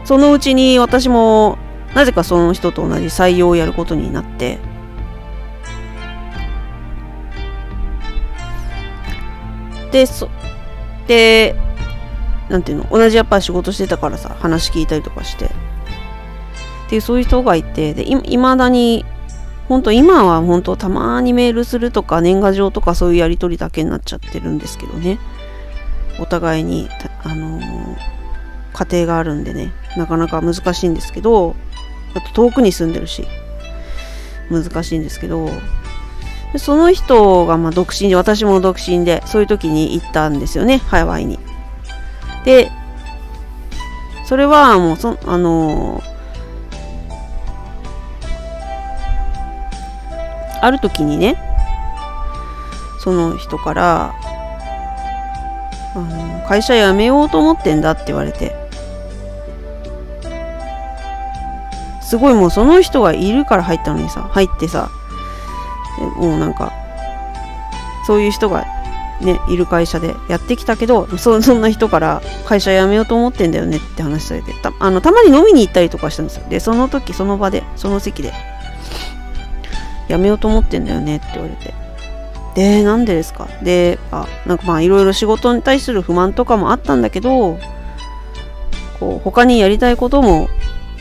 [0.03, 1.57] そのうちに私も
[1.93, 4.57] なぜかその人と同じ採用をやることになって。
[9.91, 10.29] でそ
[11.07, 11.55] で
[12.49, 15.49] なんていうの同じやっぱ仕事してたからさ話聞いたりとかして。
[16.91, 19.05] っていうそういう人がいてでいまだに
[19.69, 25.17] 本当今は本当たまにメールするとか年賀状とかそういうやり取りだけになっちゃってるんですけどね。
[26.19, 26.89] お互いに
[27.23, 27.97] あのー、
[28.73, 29.71] 家庭があるんでね。
[29.95, 31.55] なかなか難しいんですけど
[32.13, 33.25] あと遠くに住んでるし
[34.49, 35.49] 難しいんですけど
[36.51, 41.39] でその人がまあ独身で私も独身でそういう時に行ったんですよねハワイに。
[42.43, 42.69] で
[44.25, 46.10] それはもうそあのー
[50.61, 51.37] ある時にね
[52.99, 54.15] その人から
[55.95, 58.61] あの会社辞めようと思ってんだって言われて。
[62.11, 64.91] すごいもうその人がいるから入ったのにさ入ってさ
[66.17, 66.73] もうなんか
[68.05, 68.65] そういう人が
[69.21, 76.43] ねいる会社でやってきたけどそそんな人から会社辞めようと思ってんだよねって話されてたあのたまに飲みに行ったりとかしたんですよ。
[76.49, 78.33] でその時その場でその席で
[80.11, 81.73] 辞めようと思ってんだよねって言われて。
[82.55, 83.47] で、なんでですか？
[83.63, 87.57] で、あ、なんかまあいろいろ仕事に対する不満とかもあったんだけど、
[88.99, 90.49] こう、他にやりたいことも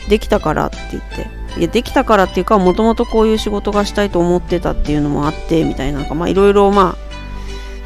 [0.09, 7.11] できたからって言って、いや、できたからっていうか、もともとこういう仕事がしたいと思ってたっていうのもあって、みたいな、なんかまあいろいろまあ、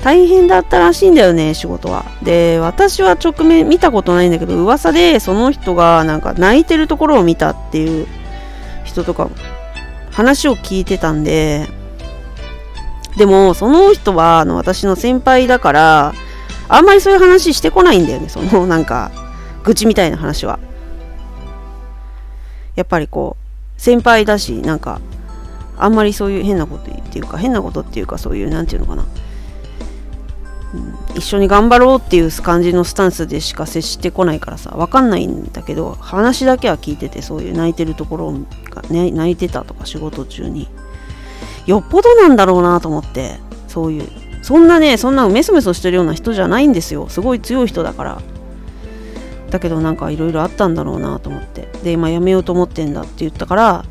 [0.04, 2.06] 大変だったらしいんだよね、仕事は。
[2.22, 8.08] で、私は直面見たことないんだけど、噂でその人がなんか泣いてるところを見たっていう
[8.84, 9.32] 人とか
[10.16, 11.68] 話を聞いてたんで、
[13.18, 16.14] でも、その人は、あの、私の先輩だから、
[16.70, 18.30] あんまりそういう話してこないんだよね。
[18.30, 19.12] その、 なんか、
[19.66, 20.58] 愚痴みたいな話は。
[22.76, 25.02] やっぱりこう、先輩だし、なんか、
[25.78, 29.04] あんまりそういう変なことっていうか、変なことっていうか、そういう、なんていうのかな。
[31.16, 38.34] 一緒に頑張ろうっていう感じのスタンスでしか接してこないからさ分かんないんだけど話だけは聞いててそういう泣いてるところ
[38.70, 40.68] が、ね、泣いてたとか仕事中に。
[41.66, 44.08] よっぽどなんだろうなと思ってそういう
[44.44, 47.10] そんなねそんなメソメソしてるような人じゃないんですよ。
[47.10, 48.22] すごい強い人だから。
[49.50, 51.68] だけどなんかいろいろあったんだろうなと思って。
[51.84, 53.86] で今辞めようと思ってんだって言ったから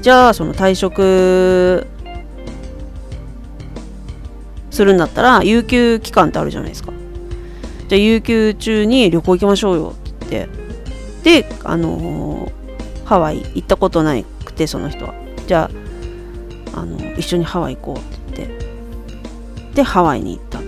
[0.00, 1.86] じゃあその退職
[4.72, 6.92] するんだったら有給期間ってあるじゃないですか。
[7.88, 10.48] じゃあ有給中に旅行行きましょうよって言っ
[11.22, 15.14] てであのー、ハワイ行ったことなくてその人は。
[15.46, 15.70] じゃ
[16.74, 20.64] ああの一緒にハワイ行こうって言ってでハワイに行ったと、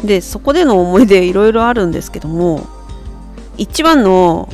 [0.00, 2.66] うん、でそこでの思い出いろいろあるんですけども
[3.56, 4.50] 一番の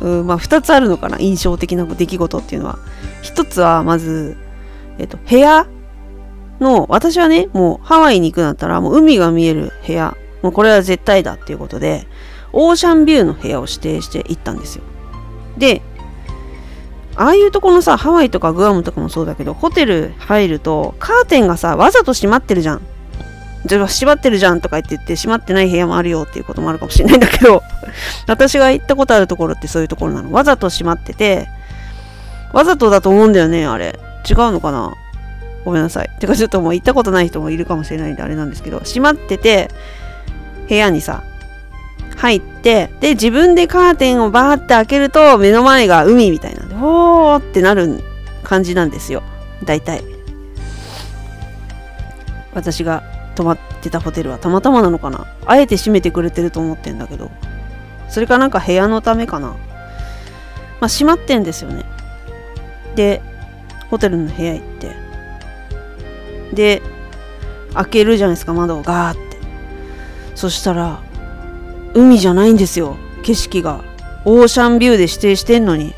[0.00, 2.78] うんまあ、2つあるのかな印象的な出来事っていうのは。
[3.22, 4.36] 1つはまず、
[4.98, 5.66] えっと、部屋
[6.60, 12.06] の私はねもうハワイに行くんだったらもう海が見える部屋もうこれは絶対だっていうことで
[12.52, 14.84] オーシャンビューの部屋を指定して行ったんですよ。
[15.56, 15.82] で
[17.16, 22.80] ああいうとこのさハワイとかグアムとかもそうだけどホテル入るとカーテンがさわざと閉まってるじゃん。
[23.66, 27.62] じゃあ閉まってるじゃんとか言って言って閉まってない部屋もあるよっていうこともあるかもしれないんだけど
[28.26, 31.48] 私が行ったことあるところってそういうところなのわざと閉まってて
[32.52, 33.98] わざとだと思うんだよねあれ。
[34.28, 34.94] 違うのかな？
[35.64, 36.10] ごめんなさい。
[36.18, 39.70] てかちょっともう行ったことない人もいるかもしれないんであれなんですけど閉まってて
[40.68, 41.22] 部屋にさ
[42.16, 48.02] 入ってで自分でカーテンをバーって開けると目の前が海みたいなんでおーってなる
[48.44, 49.22] 感じなんですよ。
[49.64, 50.02] 大体。
[52.54, 53.02] 私が
[53.38, 55.24] 泊まってたホテルはたまたまなのかな？
[55.46, 57.30] あえて閉めてくれてると思ってんだけど。
[58.08, 59.50] それかなんか部屋のためかな？
[59.50, 61.84] まあ閉まってんですよね。
[62.96, 63.22] で
[63.90, 64.96] ホテルの部屋行って。
[66.52, 66.82] で
[67.74, 69.38] 開けるじゃないですか窓をガーって。
[70.34, 71.00] そしたら
[71.94, 72.96] 海じゃないんですよ。
[73.22, 73.84] 景色が。
[74.24, 75.94] オーシャンビューで指定してんのに。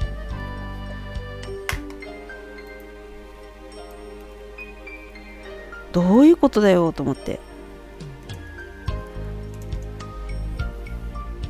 [5.93, 7.41] どういうことだよと思って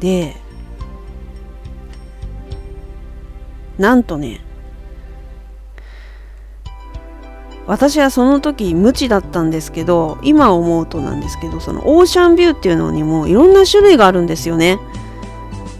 [0.00, 0.36] で
[3.78, 4.40] なんとね
[7.66, 14.78] 私はその時無知だったんですけど今思うとなんですけどそのオーシャンビューっていうのにもいろんな種類があるんですよね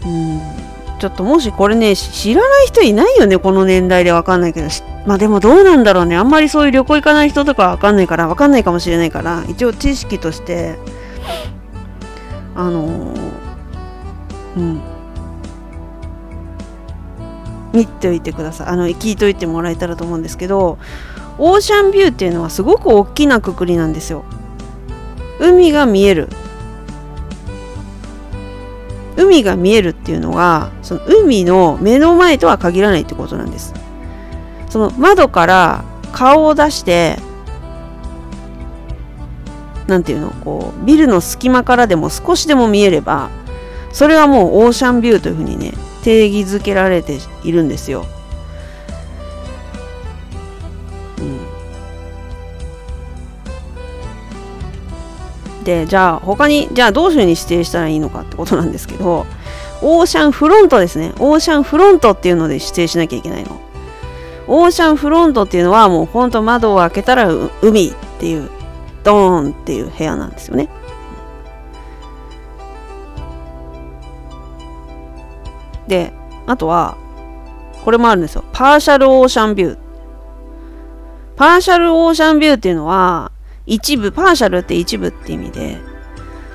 [0.05, 0.61] うん
[1.01, 4.90] ちょっともしこれね、知らない人いないよね、この年代でわかんないけど知っ。
[5.05, 6.15] まあでもどうなんだろうね。
[6.15, 10.77] あんまりそういう旅行行かない人とかわかんないから、わかんないかもしれないから、一応知識として、
[12.55, 13.19] あのー、
[14.57, 14.81] うん。
[17.73, 18.67] 見ておいてください。
[18.67, 20.77] あの、聞いといてもらえたらと思うんですけど、
[21.43, 24.23] オーシャンビューっていうのはすごく大きなくくりなんですよ
[25.39, 26.29] 海が見える
[29.17, 33.73] 海が見えるっていうのがその海の目の前とは限らないってことなんです
[34.71, 37.17] その窓から顔を出して
[39.85, 43.29] 何ていうのこうビルの隙間からでも少しでも見えれば
[43.91, 48.05] それはもうオーシャンビューというふうにね定義づけられているんですよ。
[55.65, 59.27] でじゃあ他にじゃあどういうふうに指定したらいいのかってことなんですけど
[59.81, 63.70] オーシャンフロントですねオーシャンフロントっていうので指定しなきゃいけないの。
[64.53, 67.31] オーシャンフロントっていうのはもうほんと窓を開けたら
[67.61, 68.49] 海っていう
[69.01, 70.67] ドーンっていう部屋なんですよね。
[75.87, 76.11] で、
[76.47, 76.97] あとは、
[77.85, 78.43] これもあるんですよ。
[78.51, 79.77] パーシャルオーシャンビュー。
[81.37, 83.31] パーシャルオーシャンビューっていうのは、
[83.65, 85.77] 一部、パーシャルって一部って意味で、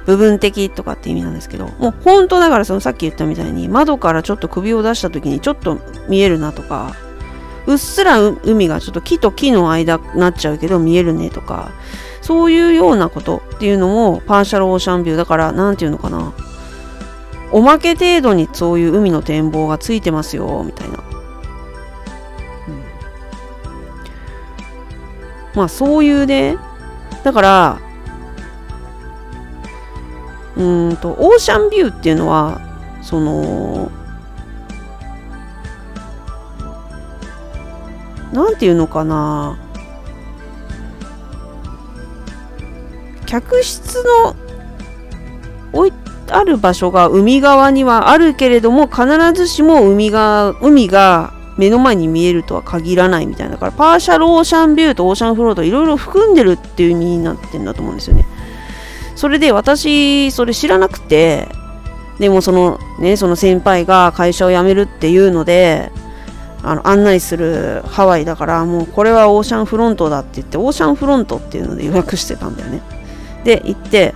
[0.04, 5.78] 部分的とかって意味なんですけど、もう本当だからそのさっき言ったみたいに、窓からちょっと首を出した時にちょっと
[6.08, 6.94] 見えるなとか、
[7.66, 11.72] うっすら海がちょっと木と木の間になっちゃうけど見えるねとか、
[12.22, 16.32] そういうようなことっていうのもパーシャルオーシャンビューだから何て言うのかな。
[17.52, 20.98] おまけ程度にそういう海の展望がついてますよみたいな、
[22.68, 22.82] うん、
[25.54, 26.56] まあそういうね
[27.22, 27.80] だから
[30.56, 32.60] うんとオーシャンビューっていうのは
[33.02, 33.90] その
[38.32, 39.58] なんていうのかな
[43.26, 44.36] 客室の
[45.72, 45.92] 置い
[46.28, 58.26] ある場所が海側にはあるけれども必ずしも海が海が目の前に見えるとは限らないみたいなだからパーシャルオーシャンビューとオーシャンフローといろいろ含んでるっていう意味になってんだと思うんですよね。
[59.14, 61.48] それで私それ知らなくて
[62.18, 65.90] でもそのねその先輩が会社を辞めるっていうので
[66.68, 72.82] あの案内するハワイだからもうこれはオーシャンフロントだって言ってオーシャンフロントっていうので予約してたんだよね。
[73.44, 74.14] で行って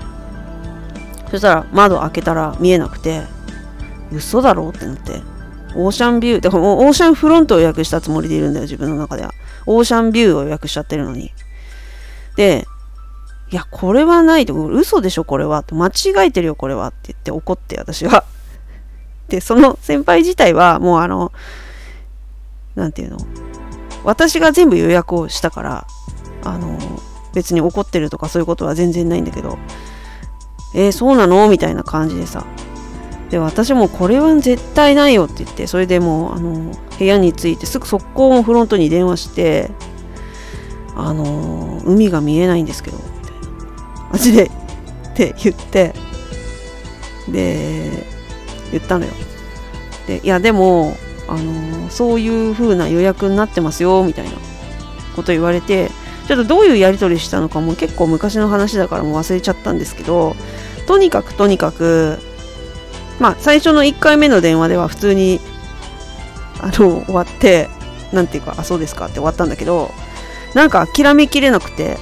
[1.31, 3.23] そしたら窓開けたら見えなくて
[4.13, 5.23] 嘘だろうってなって
[5.77, 9.31] オーシャンビューでもオーシャンフロントを予約したつもりでいるんだよ自分の中では。
[9.67, 11.31] オーシャンビューを予約しちゃってるのに。
[12.35, 12.67] で
[13.53, 15.77] いやこれはないと嘘でしょこれはって。
[15.77, 18.25] 間違えてるよこれはって言って怒って私は。
[19.29, 21.31] でその先輩自体はもうあの
[22.81, 23.19] 何て言うの？
[24.03, 25.87] 私が全部予約をしたから
[26.43, 26.79] あの
[27.35, 29.59] 別に怒ってるとかそういうことは全然ないんだけど
[30.75, 31.49] えー、そうなの？
[31.49, 32.45] みたいな感じでさ。
[33.29, 39.71] で私もこれは絶対ないよって言ってそれでもうあの部屋に着いてすぐ速攻フロントに電話して
[40.97, 44.51] あの海が見えないんですけどみたいなマジでっ
[45.15, 45.95] て言って
[47.29, 48.05] で
[48.73, 49.13] 言ったのよ。
[50.09, 50.97] でいやでも
[51.31, 54.33] あのそういう風な予約になってますよみたいな
[55.15, 55.91] こと言われて
[56.27, 60.35] ちょっとどういうやり取りしたのかも結構昔の話だからもう忘れちゃったんですけど
[60.87, 62.19] とにかくとにかく
[63.21, 65.41] まあ最初の1回目の電話では普通に
[66.61, 67.69] あの終わって
[68.13, 69.91] 何て言うかあそうですかって終わったんだけど
[70.55, 71.97] なんか諦めきれなくて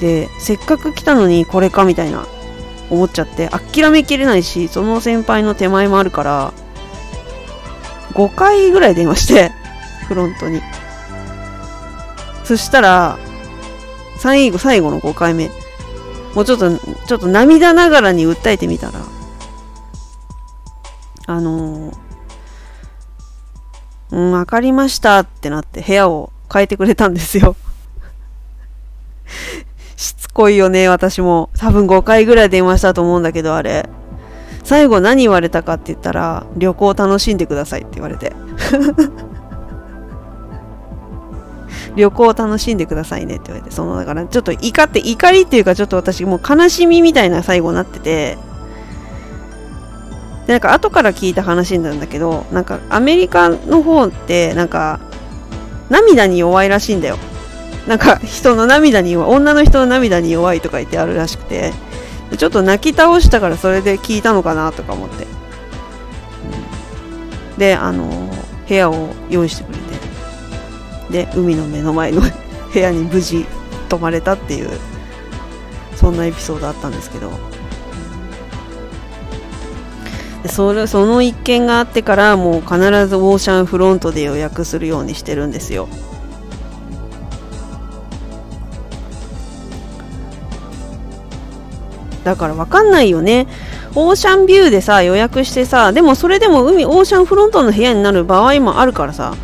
[0.00, 2.26] でせっかく来たのにこれかみたいな
[2.90, 6.52] 思っちゃって諦めきれないしその先輩の手前もあるから
[8.12, 9.52] 5回ぐらい電話して
[10.08, 10.60] フロントに
[12.44, 13.18] そしたら、
[14.18, 15.50] 最後、最後の5回目。
[16.34, 19.00] もうちょっと、ちょっと涙ながらに訴えてみたら、
[21.26, 21.96] あのー、
[24.10, 27.56] うん、わかりましたってなって部屋を変えてくれたんですよ。
[29.96, 31.50] しつこいよね、私も。
[31.56, 33.88] 多分5回ぐらい電話したと思うんだけど、あれ。
[34.64, 38.32] 最後何言われたかって言ったら、旅行楽しんでくださいって言われて。
[41.94, 48.38] 旅行を楽しんでくださいねって言われて、その、だからちょっと怒って、怒りっていうかちょっと私もう悲しみみたいな最後になってて、
[50.46, 55.00] で、なんか後から聞いた話なんだけど、なんかアメリカの方ってなんか
[55.90, 57.18] 涙に弱いらしいんだよ。
[57.86, 61.72] なんか人の涙に弱い、女の人の涙に弱いとか言ってあるらしくて、
[62.36, 65.24] ちょっと泣き倒したからそれで聞いたのかなとか思って。
[65.24, 65.28] う
[67.56, 68.30] んで、あの、
[68.66, 69.82] 部屋を用意してくれて。
[71.12, 72.22] で海の目の前の
[72.72, 73.44] 部屋に無事
[73.88, 74.70] 泊まれたっていう
[75.94, 77.30] そんなエピソードあったんですけど
[80.42, 85.88] でそれその一件があってからもう必ずオーシャンフロントで予約するようにしてるんですよ
[92.24, 93.46] だから分かんないよね。
[93.94, 99.34] オーシャンビューでさ予約してさでもそれでも海オーシャンフロントの部屋になる場合もあるからさ。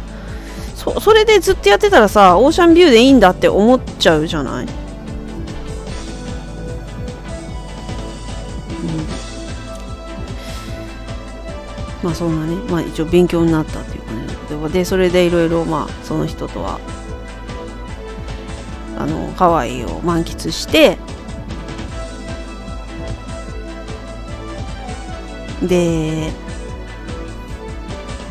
[0.78, 4.70] そそれでずっとやってたらさオーシャンビューでいいんだって思っちゃうじゃない、うん、
[12.04, 16.78] まあそんなねまあ一応勉強になったっていう感じでそれでいろいろまあその人とは
[18.96, 20.96] あのハワイを満喫して
[25.62, 26.32] で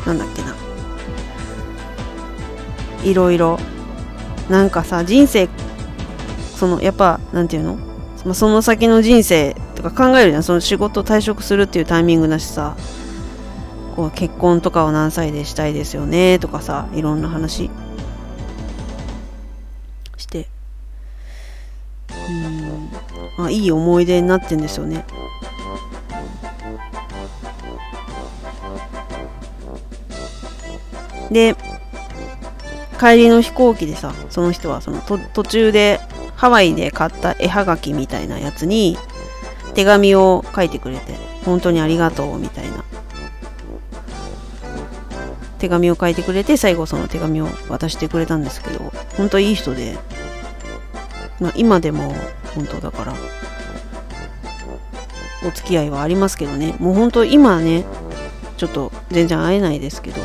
[0.06, 0.54] なんだっけな。
[3.04, 3.58] いろいろ。
[4.48, 5.48] なんかさ人生
[6.56, 7.78] そのやっぱなんていうの？
[8.34, 10.42] その先の人生とか考えるじゃん。
[10.42, 12.76] その仕事退職するっていうタイミングだしさ。
[13.94, 17.68] こう結婚とかを何歳でしたいですよねとかさいろんな話
[20.16, 20.46] して。
[23.38, 23.44] うん。
[23.44, 25.04] あいい思い出になってんですよね。
[31.30, 31.56] で
[32.98, 36.00] 帰りの飛行機でさその人はその途中で
[36.34, 38.96] ハワイで買った絵はがきみたいなやつに
[39.74, 41.14] 手紙を書いてくれて
[41.44, 42.84] 本当にありがとうみたいな。
[45.58, 49.98] 手紙を書いてくれて最後その手紙を渡してくれたんですけど本当いい人で、
[51.40, 52.14] まあ、今でも
[52.54, 53.14] 本当だから
[55.44, 56.76] お付き合いはありますけどね。
[56.78, 57.84] もう本当今ね
[58.56, 60.20] ちょっと全然会えないですけど。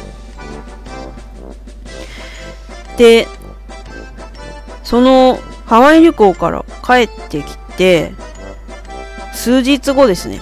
[2.97, 3.27] で、
[4.83, 8.13] そのハワイ旅行から帰ってきて、
[9.33, 10.41] 数日後ですね。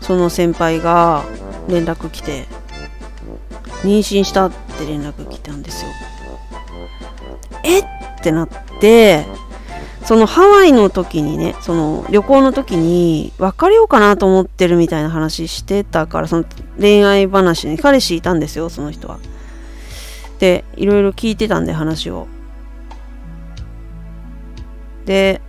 [0.00, 1.24] その先輩が
[1.68, 2.46] 連絡来て、
[3.82, 5.90] 妊娠したって連絡来たんですよ。
[7.64, 7.84] えっ？
[8.22, 8.48] てなっ
[8.80, 9.24] て、
[10.04, 16.44] そのハワイの時にね、その旅行の時に別れようかなと思ってるみたいな話してたから、その
[16.80, 19.18] 恋愛話に彼氏いたんですよ、その人は。
[20.36, 22.28] っていろいろ聞いてたんで話を。
[25.06, 25.40] で、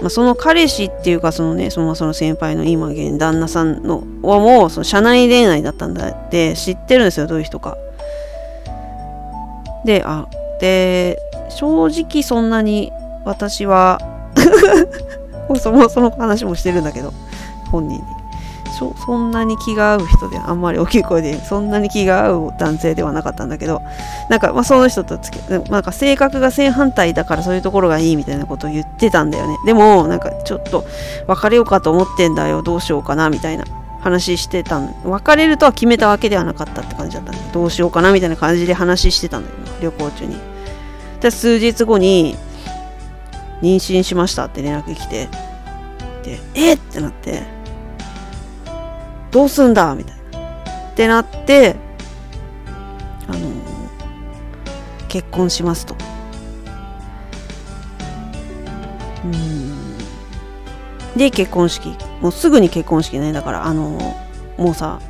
[0.00, 7.76] まあ、その彼氏っていうかそのねそのその先輩の今現旦那さんのはもうその社内恋愛だったんだって知ってるんですよどういう人か。
[9.84, 10.26] であ
[10.60, 11.18] で
[11.50, 12.90] 正直そんなに
[13.26, 14.00] 私は
[15.60, 17.12] そのその話もしてるんだけど
[17.70, 18.13] 本人に
[18.74, 23.82] そそんなに気が合う人であんまり大きい声でそんなに気が合う男性ではなかったんだけど
[24.28, 25.38] なんか、まあ、その人とつけ
[25.70, 29.56] なんか性格が正反対だからそういうところがいいみたいなことを言ってたんだよね。
[29.64, 30.84] でもなんかちょっと
[31.26, 33.64] 別れようかと思ってんだよどうしようかなみたいな
[34.00, 40.36] 話してたん別れるとは決めたわけではなかったって感じだったんでどうしようかなみたいな感じで話してたんだよ旅行中に。
[41.20, 42.36] で数日後に
[43.62, 45.28] 妊娠しましたって連絡来て
[46.22, 46.76] でえっ？
[46.76, 47.53] ってなって。
[49.34, 50.22] どうすんだみたいな。
[50.92, 51.74] ってなって、
[53.26, 53.38] あの、
[55.08, 55.96] 結婚しますと。
[59.24, 59.98] うん。
[61.16, 61.96] で、結婚式。
[62.20, 63.32] もうすぐに結婚式ね。
[63.32, 64.16] だから、あの、
[64.56, 65.00] もうさ、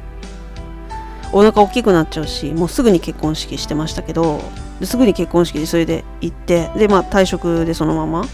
[1.30, 4.40] お腹大きくなっちゃうし、もうすぐに結婚式してましたけど、
[4.84, 8.24] すぐに結婚式でそれで行って、で、まあ退職でそのまま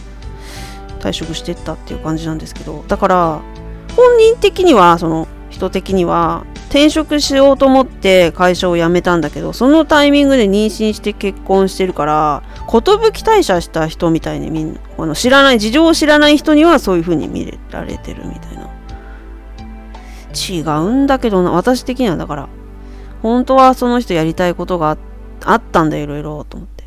[1.01, 3.41] 退職してったっていう感じなんですけど、だから、
[3.97, 18.71] 本人的には、その、人的には転職しようと思って会社を辞めたんだけどそのタイミングで妊娠して結婚してるから寿退社した人みたいにみんなこの知らない事情を知らない人にはそういう風に見られてるみたいな。
[20.33, 21.51] 違うんだけどな。
[21.51, 22.49] 私的にはだから
[23.21, 24.97] 本当はその人やりたいことが
[25.45, 26.85] あったんだいろいろと思って、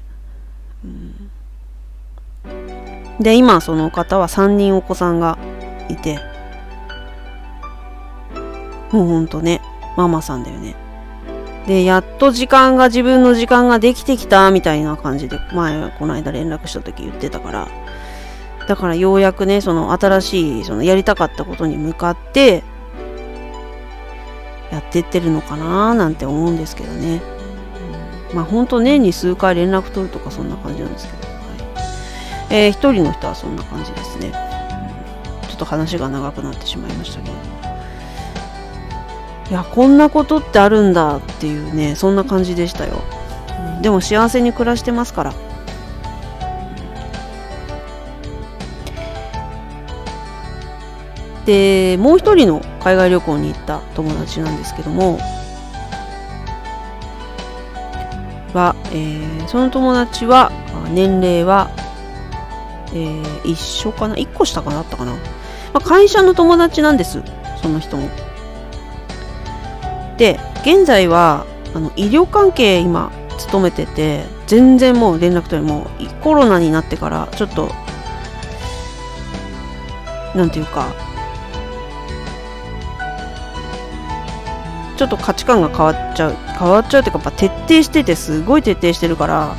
[0.86, 1.30] うん、
[3.20, 5.38] で今その方は3人お子さんが
[5.90, 6.33] いて。
[8.94, 9.60] もうほんとね、
[9.98, 10.76] ママさんだよね。
[11.68, 17.68] で、やっと時間が、自分の時間ができてきたみたいな感じで、前、この間連絡した時言ってたから、
[18.68, 22.64] だからようやくね、その新しい、そのやりたかったことに向かって、
[24.72, 27.22] やってってるのかななんて思うんですけどね。
[28.34, 31.28] まあ本当年に数回連絡取るとかそんな感じなんですけど。
[31.28, 31.38] はい、
[32.50, 34.32] えー、一人の人はそんな感じですね。
[35.48, 37.53] ちょっと話が長くなってしまいましたけど。
[39.54, 43.04] いやこんなことってあるんだっていうねそんな感じでしたよ、
[43.84, 45.34] でも幸せに暮らしてますから。
[51.46, 55.20] でもう一人の海外旅行に行った友達なんですけども
[58.54, 60.52] は、えー、その友達は
[60.96, 61.70] 年齢は、
[62.88, 64.80] えー、一緒かな？1個下かな？
[64.80, 65.20] あったかな、ま
[65.76, 67.22] あ、会社の友達なんです
[67.62, 68.10] その人も。
[70.18, 75.88] で現在はあの医療関係今勤めてて全然もう連絡取りも
[76.22, 77.70] コロナになってからちょっと
[80.36, 80.94] なんていうか
[84.98, 89.56] ちょっと価値観が変わっちゃう変わっちゃうっていうかやっぱ徹底しててすごい徹底してるから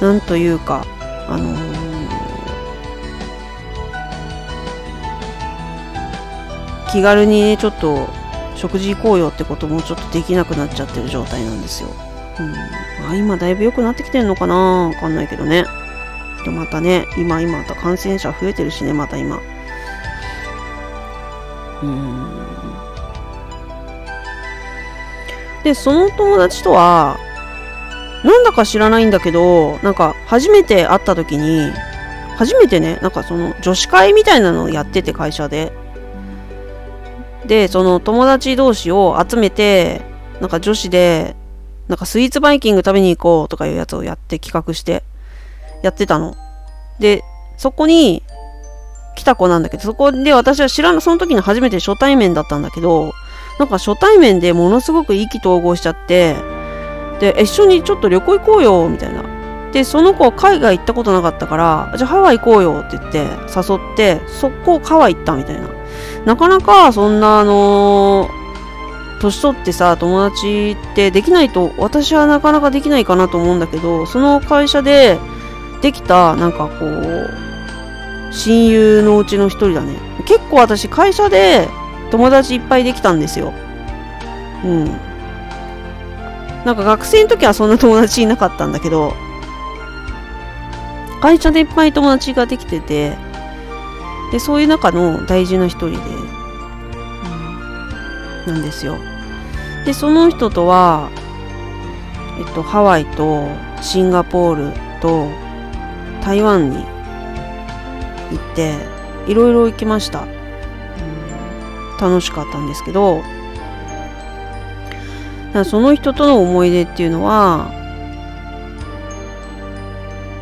[0.00, 0.84] なんというか
[1.28, 8.08] あのー、気軽にねちょっと
[8.56, 11.90] 食事行こうよってこともちょっとできなくなっちゃってる状態なんですよ。
[12.40, 12.52] うん。
[12.52, 14.88] まあ今だいぶ良くなってきてるのかな？
[14.88, 15.64] わかんないけどね。
[16.44, 19.40] でまたね、今今また感染者増えてるしね、また今。
[21.82, 22.32] うん。
[25.64, 27.18] で、その友達とは、
[28.24, 31.72] なんだか知らないんだけど、なんか初めて会った時に、
[32.36, 35.72] 初めてね、なんかその女子会みたいなのをやってて会社で。
[37.46, 40.02] で、その友達同士を集めて、
[40.40, 41.36] なんか女子で、
[41.88, 45.02] なんかスイーツバイキング食べに行こうとかいうやつをやって企画して、
[45.82, 46.34] やってたの。
[46.98, 47.22] で、
[47.56, 48.22] そこに
[49.14, 53.12] 来た子なんだけど、そこで私は知らない、その時に初めて初対面だったんだけど、
[53.58, 56.36] なんか初対面でものすごく意気投合しちゃって、
[57.20, 59.22] で、一緒にちょっと旅行行こうよ、みたいな。
[59.72, 65.75] で、その子海外行ったことなかったから、じゃあハワイ行こうよって言って誘って、速攻ハワイ行ったみたいな。
[66.26, 68.28] なかなかそんなあの
[69.20, 75.18] 年取ってさ友達ってできないと私はなかなかできないかなと思うんだけどその会社で
[75.80, 77.30] できたなんかこう
[78.32, 79.96] 親友のうちの一人だね。
[80.26, 81.68] 結構私会社で
[82.10, 83.54] 友達いっぱいできたんですよ。
[84.64, 84.84] うん。
[86.64, 89.14] なんか学生の時はそんな友達いなかったんだけど
[91.22, 93.16] 会社でいっぱい友達ができてて
[94.32, 95.96] でそういう中の大事な一人で、
[98.46, 98.96] うん、なんですよ。
[99.84, 101.10] でその人とは
[102.38, 103.46] えっとハワイと
[103.80, 105.28] シンガポールと
[106.22, 106.82] 台湾に行
[108.34, 108.74] って
[109.28, 113.22] いろいろ行きました、うん、楽しかったんですけど
[115.64, 117.70] その人との思い出っていうのは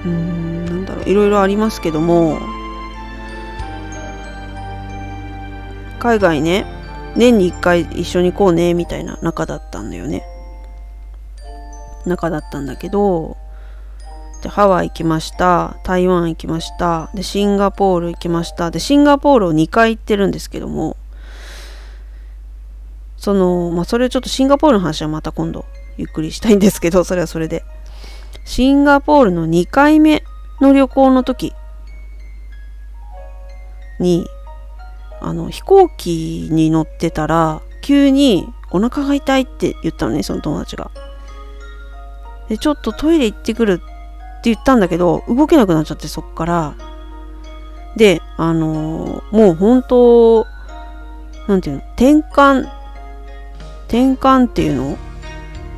[0.05, 2.41] うんなんだろういろいろありますけども
[5.99, 6.67] 海外ね、
[7.17, 10.25] 年に1回一緒に行こうね、みたいな仲だったんだよね。
[12.07, 13.37] 仲だったんだけど、
[14.43, 15.77] で、ハワイ行きました。
[15.85, 17.11] 台湾行きました。
[17.15, 18.71] で、シンガポール行きました。
[18.71, 20.97] で、シンガポールを2回行ってるんですけども、
[23.17, 25.65] その、まあ、それちょっとシンガポールの話はまた今度
[25.97, 27.65] ゆっくりしたいんですけど、それはそれで。
[28.45, 30.23] シンガポールの2回目
[30.61, 31.55] の旅行の時
[33.99, 34.27] に、
[35.25, 40.91] あの飛行機に乗ってたら急にお腹が痛いって言ったのねその友達が。
[42.49, 43.85] でちょっとトイレ行ってくるって
[44.45, 46.75] 言ったんだけど動けなくなっちゃってそっから
[47.97, 50.47] であのー、もう本当
[51.49, 52.69] なんていうの転換
[53.87, 54.99] 転換っていうの？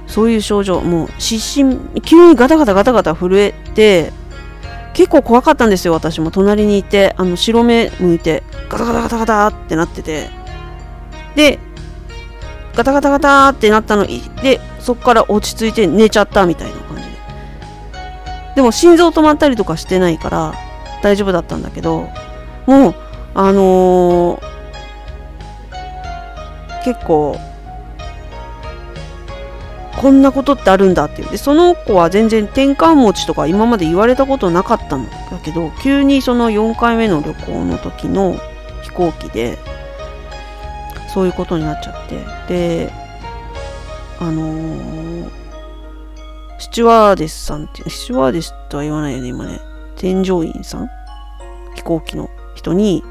[0.08, 4.12] そういう症状もう失神急にガタガタガタガタ震えて
[4.96, 6.30] 結構怖かったんですよ私も。
[6.30, 10.30] 隣にいてあの白目向いてガタガタガタガタってなってて。
[11.34, 11.58] で
[12.74, 17.08] ガタガタガタってなったのでそっから落ち着いて寝ちゃったみたいな感じで。
[18.56, 20.54] でも心臓止まったりとかしてないから
[21.02, 22.08] 大丈夫だったんだけど
[22.64, 22.94] もう
[23.34, 24.40] あのー、
[26.84, 27.38] 結構
[29.96, 31.30] こんなことってあるんだっていう。
[31.30, 35.10] でその子は全然転換持ちとか今まで言われたことなかったんだ
[35.42, 38.36] けど急にその4回目の旅行の時の
[38.82, 39.58] 飛行機で
[41.12, 42.24] そういうことになっちゃって。
[42.86, 42.92] で
[44.18, 45.30] あのー、
[46.58, 49.60] スチュワーデスさんってスチュワーデスとは言わないよね今ね。
[49.96, 50.88] 添乗員さん？
[51.74, 53.02] 飛行機の人に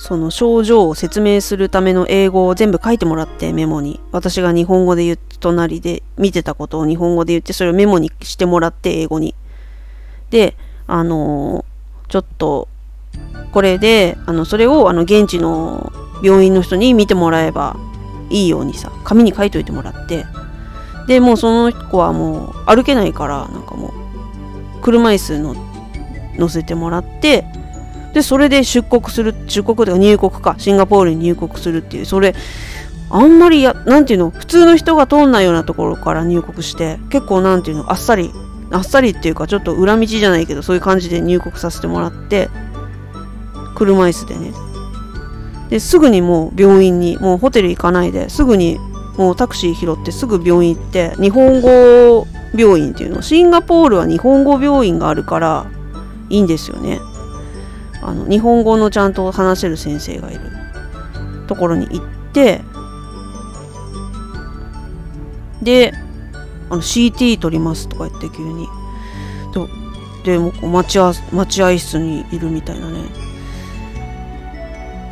[0.00, 4.00] その症状を説明するための英語を全部書いてもらってメモに。
[4.12, 9.34] 私が日本語で言って隣で見てたことを日本語で言ってそれをメモにしてもらって英語に。
[10.30, 11.66] であの、
[12.08, 12.66] ちょっと
[13.52, 15.92] これであのそれをあの現地の
[16.22, 17.76] 病院の人に見てもらえば
[18.30, 20.24] いいようにさ紙に書いといてもらって。
[21.08, 23.92] でもうその子はもう歩けないからなんかもう
[24.80, 25.54] 車椅子の
[26.38, 27.44] 乗せてもらって
[28.12, 32.34] でそれで出国する出国というか入国かシンガポールに入国するっていうそれ
[33.10, 38.30] あんまりやなんていうの普通の人が通んないようなところから入国して結構なんていうのあっさり
[38.70, 42.48] あっさりっていうかちょっと裏道じゃないけどそういう感じで入国させてもらって
[43.74, 44.52] 車椅子でね。
[45.70, 48.78] ですぐにもう病院にもうホテル行かないですぐに
[49.16, 55.66] もうタクシー拾ってすぐ病院行って日本語病院っていうのシンガポールは日本語病院があるから
[56.28, 57.00] いいんですよね。
[58.02, 60.40] あの日本語のちゃんと話せる先生がいる。
[61.46, 62.60] ところに行って
[65.60, 65.92] で
[66.70, 68.68] あの CT 取りますとか言って急に。
[69.52, 69.68] と
[70.24, 73.00] でもう待合待合室にいるみたいなね。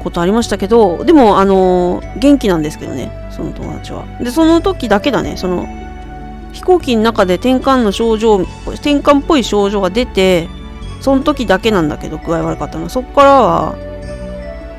[0.03, 4.07] ことありましたけどでもあの元気なんですけどねその友達は。
[4.21, 5.67] でその時だけだねその
[6.53, 10.49] 飛行機の中で転換の症状転換っぽい症状が出て
[11.01, 12.89] その時だけなんだけど具合悪かったの。
[12.89, 13.77] そこからは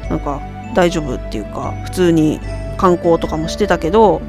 [0.10, 0.42] なんか
[0.76, 2.40] 大丈夫っていうか普通に
[2.78, 4.22] 観光とかもしてたけど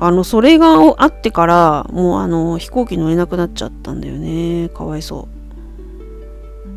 [0.00, 4.68] あのそれがあってからもうあの飛行機乗れなくなっちゃったんだよね。
[4.68, 5.28] かわいそ
[6.66, 6.70] う、う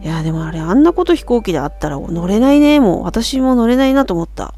[0.00, 2.80] ん、いやでもあれあんなこと飛行機であったら乗れないね。
[2.80, 4.54] もう私も乗れないなと思った。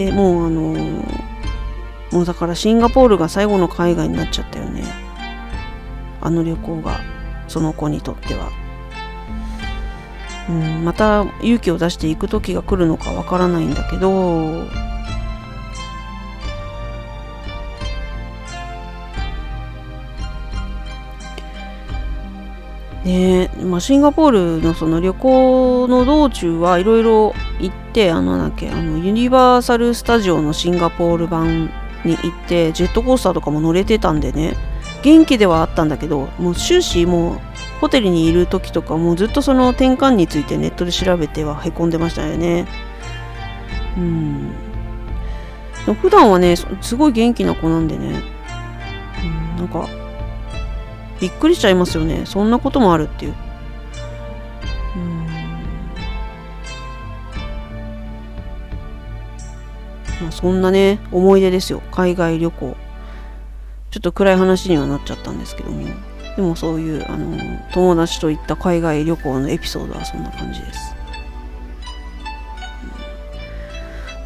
[0.00, 4.82] でもうあのー、もうだからシンガポールが最後の海外になっちゃったよね。
[6.22, 7.00] あの旅行が
[7.48, 8.48] その子にとっては。
[10.48, 14.64] うんまた勇気を出していく時が来るのかわからないんだけど
[23.04, 23.50] ね。
[23.62, 31.70] まあ、シンガポールのその旅行の道中はいろいろ行ってあのなんだっけあのユニバーサル・スタジオのシンガポール版
[32.04, 34.56] に行ってジェットコースターとかも乗れてたんでね。
[35.02, 37.40] 元気ではあったんだけどもう終始もう
[37.80, 42.66] ホテルにいる時とかもうずっとその転換についてネットで調べてはへこんでましたよね。
[43.96, 44.52] うん。
[46.02, 48.22] 普段はねすごい元気な子なんでね、
[49.22, 49.88] うん、なんか
[51.20, 52.22] びっくりしちゃいますよね。
[52.24, 53.34] そんなこともあるっていう。
[54.96, 55.26] うん。
[60.22, 61.82] まあそんなね思い出ですよ。
[61.90, 62.76] 海外旅行。
[63.90, 65.86] ちょっと暗い話にはなっちゃったんですけども。
[66.36, 67.36] でもそういうあの
[67.72, 70.94] 友達と行った海外旅行のエピソードはそんな感じです、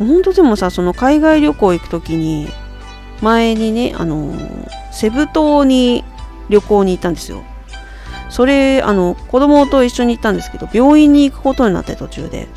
[0.00, 2.48] うん、本当でもさその海外旅行行く時に
[3.20, 4.32] 前にねあの
[4.92, 6.04] セブ島に
[6.48, 7.42] 旅行に行ったんですよ。
[8.30, 12.48] それ、あの、子供と一緒に行ったんですけど、病院に行くことになって途中で。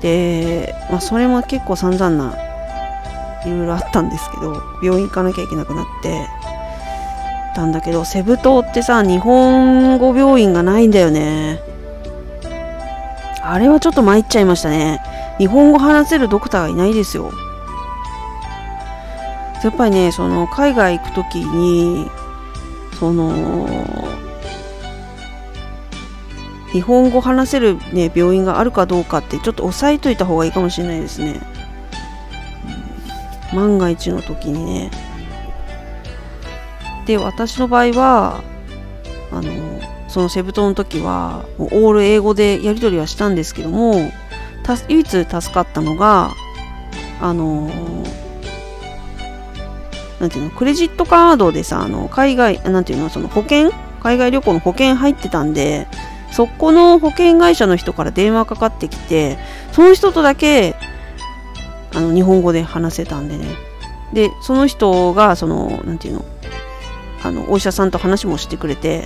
[0.00, 2.36] で、まあ、それも結構散々な、
[3.44, 6.28] いろいろあったんですけど、病院行かなきゃいけなくなって、
[7.54, 11.60] たんだけど、セブ島ってさ、日本語病院がないんだよね。
[13.42, 15.00] あれはちょっと参っちゃいましたね。
[15.38, 17.32] 日本語話せるドクターがいないですよ。
[19.62, 22.08] やっぱりね、その海外行くときに、
[23.00, 23.66] その
[26.70, 31.40] 日本語話せる、ね、病院があるかどうかってちょっと押さえといた方がいいかもしれないですね、
[33.54, 34.90] 万が一の時にね。
[37.06, 38.44] で私の場合は
[39.32, 44.12] あのそのセブ島の時はオール英語でやり取りはしたんですけども
[44.88, 46.32] 唯一助かったのが
[47.20, 47.70] あの
[50.20, 55.88] なんていうの、クレジットカードでさ、あの、海外、なんていうの、その保険海外旅行の保険入ってたんで、
[56.30, 59.38] そこの保険会社の人から電話かかってきて、
[59.72, 60.76] その人とだけ、
[61.94, 63.46] あの、日本語で話せたんでね。
[64.12, 66.24] で、その人が、その、なんていうの、
[67.22, 69.04] あの、お医者さんと話もしてくれて、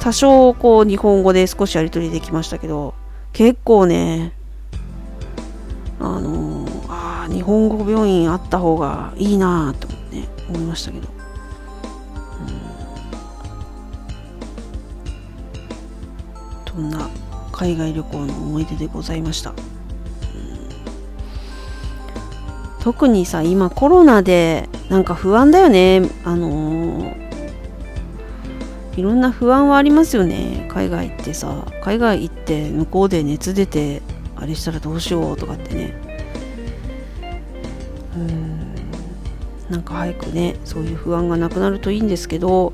[0.00, 2.94] 多少、こう、日本語で少しやり取りできましたけど、
[3.32, 4.32] 結構ね、
[6.00, 6.67] あの
[7.30, 11.08] 日本語病院あった方がいいなと、ね、思いましたけど、
[16.76, 17.10] うん、そんな
[17.52, 19.56] 海外旅行の思い出でございました、うん、
[22.80, 26.02] 特にさ今コロナでなんか不安だよね。
[26.24, 27.28] あのー
[28.96, 30.66] いろんな不安はありますよね。
[30.68, 34.02] 海外行ってさ海外行って向こうで熱出て
[34.34, 36.07] あれしたらどうしようとかってね。
[38.18, 38.58] うん。
[39.70, 42.72] なんか早くねそういう不安がなくなるといいんですけど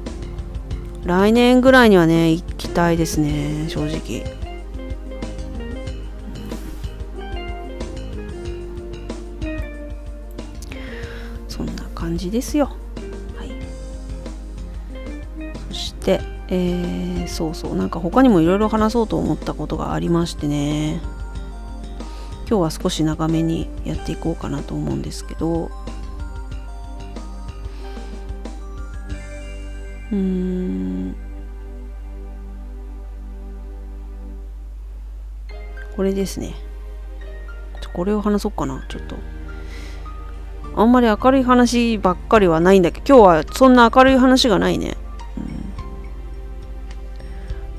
[1.04, 4.24] 来年ぐらいにはね行きたいですね正直。
[11.48, 12.66] そんな感じですよ。
[13.36, 13.50] はい。
[15.68, 21.00] そしてえー、そうそうなんか他にもいろいろ話そうと思ったことがありましてね。
[22.48, 25.70] 今日は少し長めにやっていこうかなと思うんですけど。
[30.12, 31.16] うーん。
[35.96, 36.54] これですね。
[37.94, 38.84] これを話そうかな。
[38.88, 39.16] ちょっと。
[40.76, 44.96] あんまり明るい話ばっかりはないんだけど今日はそんな明るい話がないね。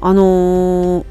[0.01, 1.05] あのー、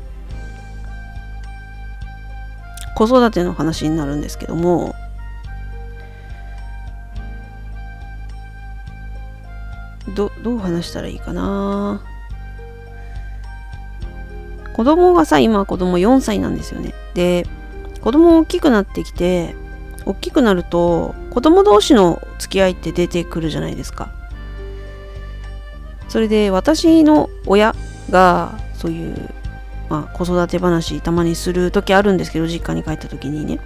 [2.95, 4.95] 子育ての話になるんですけども
[10.14, 12.01] どどう話したらいいかな？
[14.74, 16.92] 子供がさ今子供4歳なんですよね。
[17.14, 17.47] で
[18.01, 19.55] 子供大きくなってきて
[20.05, 24.11] 大きくなると子供同士の付き合いって出てくるじゃないですか。
[26.09, 27.74] それで私の親
[28.11, 29.30] がそういう、
[29.89, 33.61] まあ、子育て話たまにする時あるんですけど実家に帰った時にね。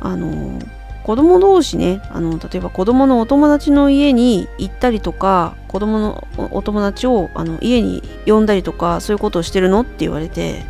[0.00, 0.58] あの
[1.04, 10.64] 子供同士ねあの例えば子供のお友達の家に行ったりとか子供のお友達をあの家に呼んだりとかそういうことをしてるのって言われて。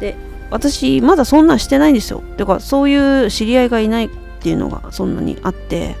[0.00, 0.16] で
[0.50, 2.22] 私まだそんなんしてないんですよ。
[2.36, 4.08] てかそういう知り合いがいないっ
[4.40, 5.96] ていうのがそんなにあって。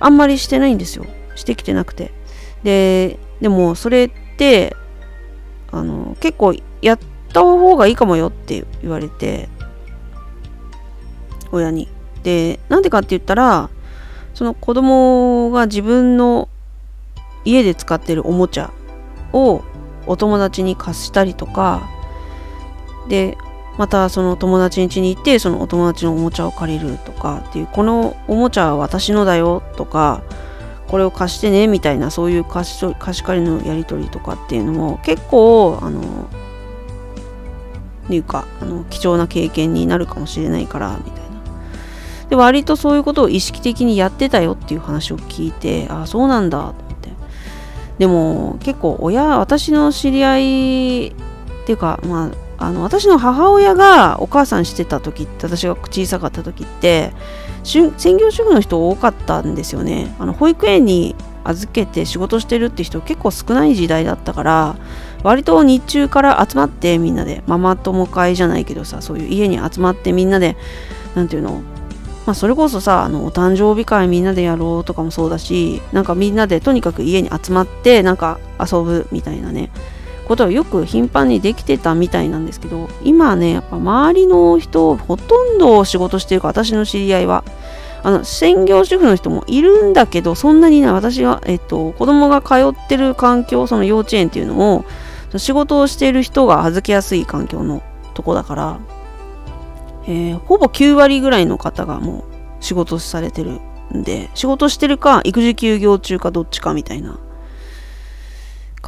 [0.00, 1.04] あんまりしてないんですよ。
[1.36, 2.10] してきてなくて。
[2.64, 4.76] ででもそれって
[5.72, 6.98] あの結構やっ
[7.32, 9.48] た方がいいかもよって言われて
[11.52, 11.88] 親に。
[12.22, 13.70] でなんでかって言ったら
[14.34, 16.48] その子供が自分の
[17.44, 18.72] 家で使ってるおもちゃ
[19.32, 19.62] を
[20.06, 21.88] お友達に貸したりとか
[23.08, 23.38] で
[23.78, 30.22] またその友達ん家に行ってそのお友達のおもちゃを借りるとかっていうこのおもちゃは私のだよとか
[30.90, 36.28] これを貸してねみたいなそういう貸し貸し借りのやり取りとかっていうのも結構あの
[38.10, 41.30] いうかあの貴重な経験になるかもしれないからみたいな。
[42.28, 47.10] で割とそういうことを意識的にやってたよっていう話を聞いてああそうなんだって
[47.98, 51.12] でも結構親私の知り合いっ
[51.66, 57.12] ていうかまああの私の母親がお母さんしてた時って私が小さかった時って
[57.62, 60.14] 専業主婦の人多かったんですよね。
[60.18, 64.76] あの保育園に預けて仕事してるって人結構少ない時代だったから
[65.22, 70.56] 割と日中から集まってみんなでママ友会じゃないけどさそういう家に集まってみんなで
[71.14, 71.62] 何て言うの
[72.26, 79.70] まあそれこそさあのお誕生日会みんなでやろうとかもそうだしなんかみんなでとにかく家に集まってなんか遊ぶみたいなね。
[80.30, 87.44] ことはよく頻繁にできてたみたいなんですけど今ねやっぱ周りの人ほとんど仕事してるか私の知り合いは。
[88.02, 94.86] あの専業主婦の人もいるんだけどそんなにね私が、えっと、子供が通ってる環境その幼稚園っていうのも
[95.36, 97.82] 仕事をしている人が預けやすい環境の
[98.14, 98.80] とこだから、
[100.04, 102.24] えー、ほぼ9割ぐらいの方がも
[102.60, 103.60] う仕事されてる
[103.94, 107.18] んで仕事してるか育児休業中かどっちかみたいな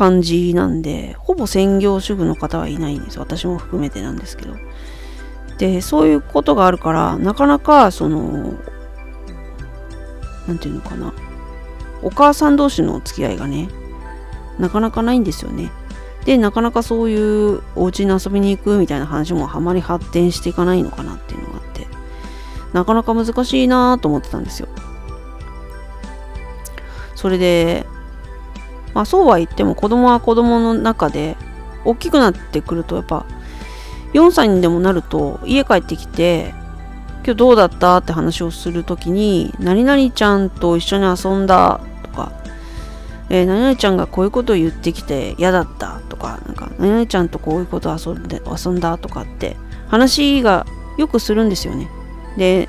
[0.03, 3.21] 感じなんで、ほぼ専業主婦の方はいないんです。
[3.21, 4.57] 私も含めてなんですけど。
[5.59, 8.55] で、そういうことがあるから、なかなか、その、
[10.49, 11.15] なんていうのかな。
[12.03, 13.69] お母さん同士のお付き合いがね、
[14.59, 15.71] なかなかないんですよね。
[16.25, 21.87] で、なかなかそういうお家に遊びに行くみたいな話もあまり発展していかないのかなっていうのがあって、
[22.73, 24.67] なかなか難しいなと思ってたんですよ。
[27.15, 27.87] それで、
[28.95, 31.37] まあそうは言っても子供は子供の中で
[31.85, 33.27] 大きくなってくるとやっぱ
[34.15, 36.55] 4歳にでもなると家帰ってきて
[37.25, 42.33] 今日どうだったって話をするときに何々ちゃんと一緒に遊んだとか、
[43.31, 49.57] えー、何々ちゃんがこういうことを言ってきて嫌だったとかなんか何々ちゃんとこういうことを遊んで遊んだとかって
[49.89, 50.67] 話が
[50.99, 51.89] よくするんですよね。
[52.37, 52.69] で、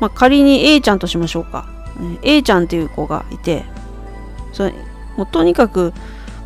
[0.00, 1.68] まあ、仮に A ちゃんとしましょうか。
[2.22, 3.64] A ちゃんっていう子がいて
[4.52, 4.74] それ
[5.16, 5.92] もうとにかく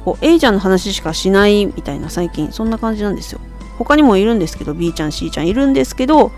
[0.04, 3.40] こう A ちゃんの話しかしないみたいな最近そんな感じなんですよ。
[3.78, 6.32] 他にもいるんですけど B ちゃん C ちゃんいるんですけど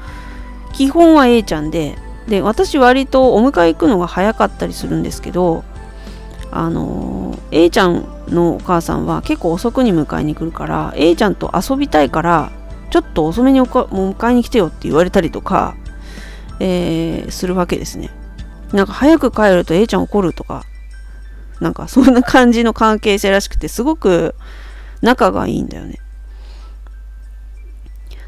[0.72, 1.96] 基本は A ちゃんで
[2.28, 5.64] で私割とお迎え行くのが早かったりするんですけど
[6.52, 12.52] あの A ちゃんのお母さんは結構遅くに迎えに来るから A ちゃんと遊びたいから
[12.90, 15.74] ちょっと遅めにお迎えに来てよって言われたりとか、
[16.60, 18.10] えー、するわけですね。
[18.72, 20.64] なんか早く帰ると A ちゃん怒るとか
[21.60, 24.34] なんかそんな感じの関係性らしくて、すごく
[25.00, 25.98] 仲がいいんだよね。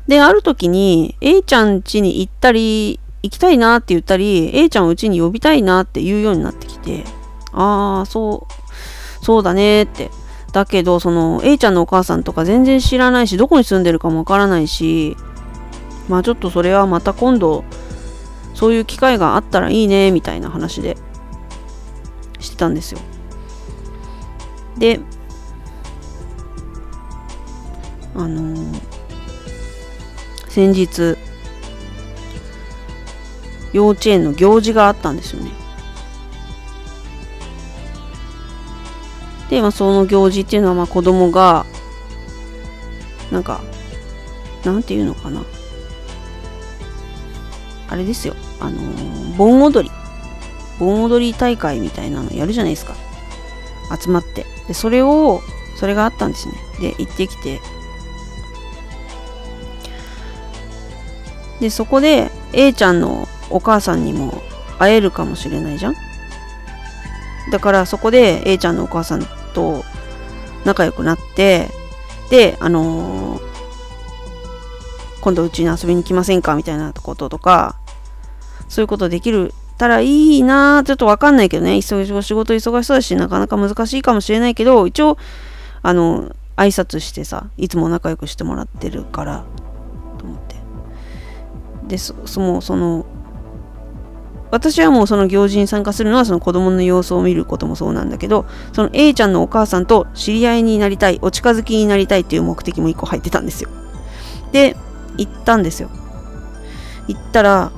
[0.06, 7.04] で、ある時に A ちゃん家に行ったり、行きたいなって言ったり、A ちゃんを家に呼びたいなって言うようになってきて、
[7.52, 8.64] ああ、そう、
[9.24, 10.10] そうだねって
[10.52, 15.16] だけどその A ちゃんのお母さんとか全然知らないしどこに住んでるかもわからないし
[16.08, 17.64] まあちょっとそれはまた今度
[18.52, 20.98] そういう機会があったらいいねみたいな話で
[22.38, 23.00] してたんですよ
[24.78, 25.00] で
[28.14, 28.80] あのー、
[30.48, 31.16] 先日
[33.72, 35.64] 幼稚園の行事があったんですよね
[39.50, 41.66] で、まあ、その行事っていうのは、まあ、子供が、
[43.30, 43.60] なんか、
[44.64, 45.44] なんていうのかな。
[47.88, 48.34] あれですよ。
[48.60, 49.94] あのー、盆踊り。
[50.78, 52.94] 盆踊り大会みたいなのやるじゃないですか。
[54.00, 54.46] 集まって。
[54.68, 55.40] で、それを、
[55.76, 56.54] それがあったんですね。
[56.80, 57.60] で、行ってきて。
[61.60, 64.42] で、そこで、A ちゃんのお母さんにも
[64.78, 65.94] 会えるかもしれないじゃん
[67.50, 69.84] だからそこで A ちゃんのお母さんと
[70.64, 71.68] 仲良くなって
[72.30, 73.42] であのー、
[75.20, 76.54] 今度うちに遊びに来ませんか？
[76.54, 77.76] みたいなこととか
[78.68, 80.06] そういうことできるたらい
[80.38, 81.72] いなちょっとわかんないけどね。
[81.72, 85.18] 忙しい仕事忙しそうだしなかなか難しいかもしれないけど一応
[85.82, 89.44] あの挨拶してさいつも仲良くしてもらってるから
[90.18, 90.54] と思って。
[91.88, 93.04] でそもその
[94.50, 103.70] 私はもうその行事に参加するのはその子供の様子を見ることもそうなんだけどその A ちゃんのお母さんと知り合いになりたいお近づきになりたいっていう目的も1個入ってたんですよ。
[104.52, 104.76] で
[105.16, 105.90] 行ったんですよ。
[107.08, 107.72] 行ったら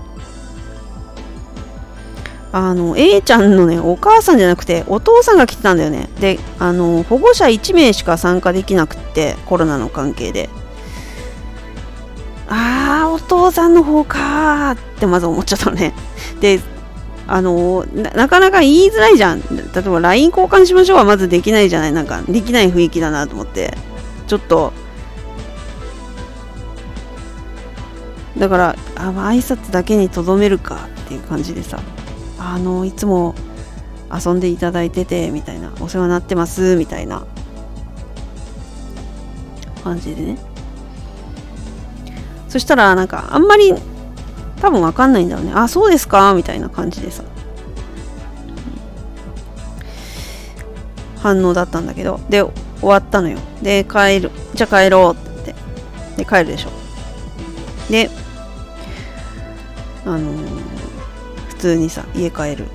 [2.53, 6.09] あの A ちゃんのねお母さんじゃなくてお父さんが来てたんだよね。
[6.21, 10.49] であの保護者1名しか参加できなくってコロナの関係で。
[12.49, 15.93] ああお父さんの方かってまず思っちゃったのね。
[16.41, 16.61] で
[17.27, 19.41] あのなかなか言いづらいじゃん。
[19.41, 21.93] 例えば LINE 交換しましょうはまずできないじゃない。
[21.93, 23.77] なんかできない雰囲気だなと思って。
[24.29, 24.73] ちょっと。
[28.39, 31.81] だからあ挨拶だけにとどめるかっていう感じでさ。
[32.55, 33.35] あのいつも
[34.13, 37.27] 遊んでいただいててみたいなお世話になってますみたいな。
[39.87, 40.39] 感じでね。
[42.49, 43.73] そしたらなんかあんまり
[44.61, 45.53] 多分わかんないんだろうね。
[45.55, 47.23] あそうですかみたいな感じでさ。
[51.19, 52.21] 反応だったんだけど。
[52.29, 52.53] で終
[52.89, 53.39] わったのよ。
[53.63, 54.33] で帰る。
[54.55, 55.55] じゃあ帰ろうって。
[56.17, 56.71] で帰るでしょ。
[57.91, 58.11] で
[60.05, 60.66] あのー、
[61.57, 62.67] 普通にさ家帰る。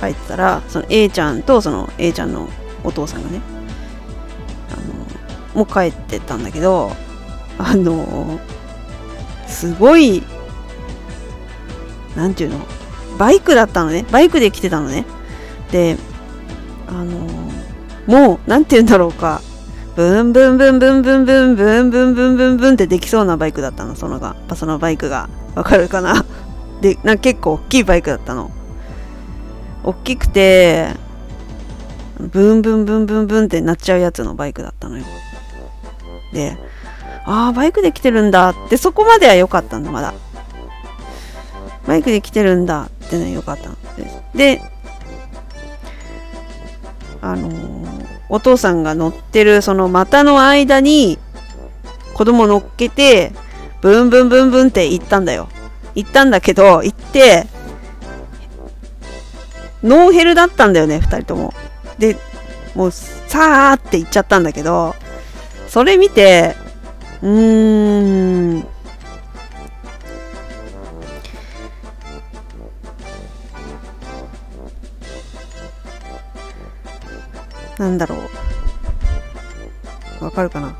[0.00, 2.48] 帰ったらその A ちゃんとその A ちゃんの
[2.84, 3.40] お父さんがね
[4.70, 4.76] あ
[5.56, 6.92] の、もう帰ってたんだけど
[7.58, 8.38] あの
[9.48, 10.22] すごい
[12.14, 12.66] 何て言うの
[13.18, 14.04] バイクだったのね。
[14.12, 15.04] バイクで来てたのね。
[15.72, 15.96] で
[16.86, 17.26] あの
[18.06, 19.40] もう何て言うんだろうか。
[19.96, 23.96] ブンブンブンブンブンブンブンブンブンブンブンってできそうなバイクだったの。
[23.96, 25.28] そのがそのバイクが。
[25.56, 26.24] わかるかな？
[26.80, 28.50] でなんか結構大きいバイクだったの
[29.84, 30.88] 大きくて
[32.18, 35.04] ブンブンブンブンブンってなっちゃうやつのバイクだったのよ
[36.32, 36.56] で
[37.30, 40.14] ああ、バイクで来てるんだって、そこまでは良かったんだ、まだ。
[41.86, 44.22] バイクで来てるんだってね、良かったんです。
[44.34, 44.62] で、
[47.20, 51.18] あのー、お父さんが乗ってるその股の間に
[52.14, 53.32] 子供乗っけて、
[53.82, 55.50] ブンブンブンブンって行ったんだよ。
[55.98, 57.46] 行ったんだけど、行って、
[59.82, 61.52] ノーヘルだったんだよね、二人とも。
[61.98, 62.16] で、
[62.76, 64.94] もう、さーって行っちゃったんだけど、
[65.66, 66.54] それ見て、
[67.20, 68.66] うーん。
[77.78, 78.16] なんだろ
[80.20, 80.24] う。
[80.24, 80.76] わかるかな？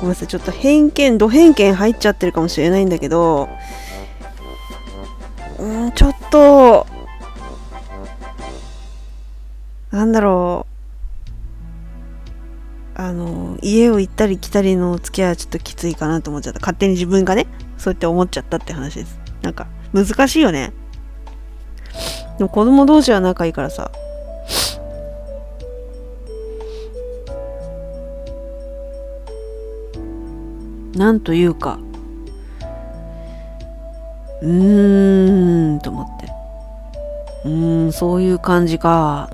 [0.00, 0.28] ごめんなさい。
[0.28, 3.48] ちょっと偏見ド偏見入っちゃってるかもしれないんだけど
[5.58, 6.86] うんちょっと
[9.90, 10.70] なんだろう。
[13.00, 16.60] あの家を行ったり来たりの付き合いはちょっときついかなと思っちゃった。
[16.60, 17.46] 勝手に自分がね
[17.78, 19.18] そうやって思っちゃったって話です。
[19.42, 20.72] なんか難しいよね。
[22.38, 23.90] でも子供同士は仲いいからさ。
[30.94, 31.78] なんというか
[34.42, 36.28] うーんと思って
[37.44, 39.30] うーんそういう感じか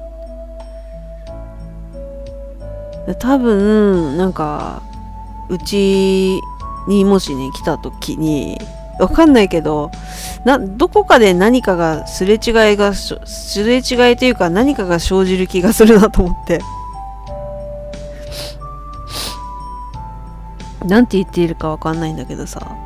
[3.21, 4.83] 多分なんか
[5.49, 6.41] うち
[6.89, 8.59] にもしね来た時に
[8.99, 9.91] わかんないけど、
[10.45, 12.41] な、どこかで何かがすれ違い
[12.77, 13.15] が、す
[13.63, 16.61] れ違いというか何かが生じる気がするなと思って。
[20.85, 22.77] なんて言っているかわかんないんだけどさ、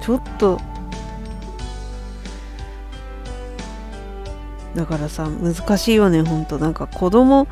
[0.00, 0.60] ちょっと、
[4.74, 6.58] だからさ、難しいよね、ほんと。
[6.58, 7.48] なんか子供、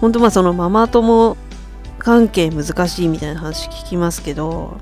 [0.00, 1.36] ほんとまあそのママ友
[1.98, 4.76] 関係難しいみたいな話聞きますけど、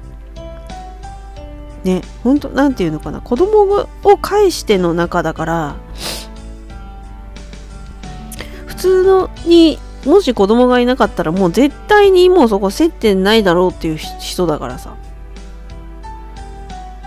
[1.85, 5.77] ね、ほんと、なんていうのかな、子供を介しての中だから、
[8.67, 14.97] 普通のに、もし子供がいなかったらもう絶対にもうそこ接点ないだろうっていう人だからさ。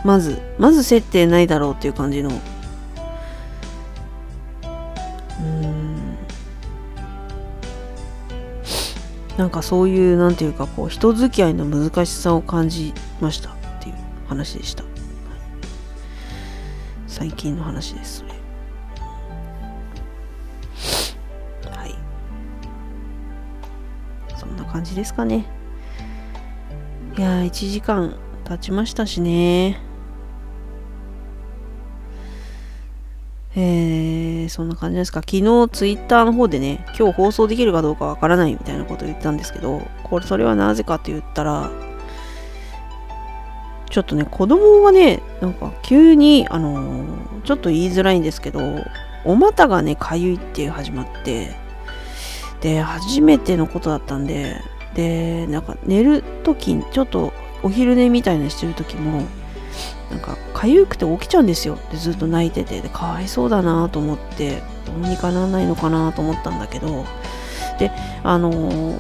[0.03, 2.29] まず、まず接点ないだろうっていう感じの。
[5.39, 6.17] うん。
[9.35, 13.95] なんかそういう、なんていうかこう、人付き合いの難しさを感じましたっていう。
[14.27, 14.83] 話でした、
[17.07, 18.24] 最近の話です
[24.47, 25.45] そんな感じですかね
[27.17, 29.79] いやー1時間経ちましたしね
[33.57, 35.21] えー、そんな感じですか。
[35.21, 41.71] 昨日ツイッターの方でね、今日放送できるかどうかわからないみたいなことを言ったんですけど、これ、それはなぜかって言ったら、
[43.89, 48.59] ちょっとね、子供がね、なんか急に、あのー、ちょっと言いづらいんですけど、
[49.23, 51.55] お股がね、かゆいって始まって、
[52.65, 54.59] で、初めてのことだったんで、
[54.95, 59.21] で、なんか寝るとき、ちょっとお昼寝みたいなしてるときも、
[60.09, 61.77] なんか、かゆくて起きちゃうんですよ。
[61.91, 67.05] で、ずっと泣いてて、で、かわいそうだなと思って、どうにかならないのかなと思ったんだけど、
[67.77, 67.91] で、
[68.23, 68.99] あのー、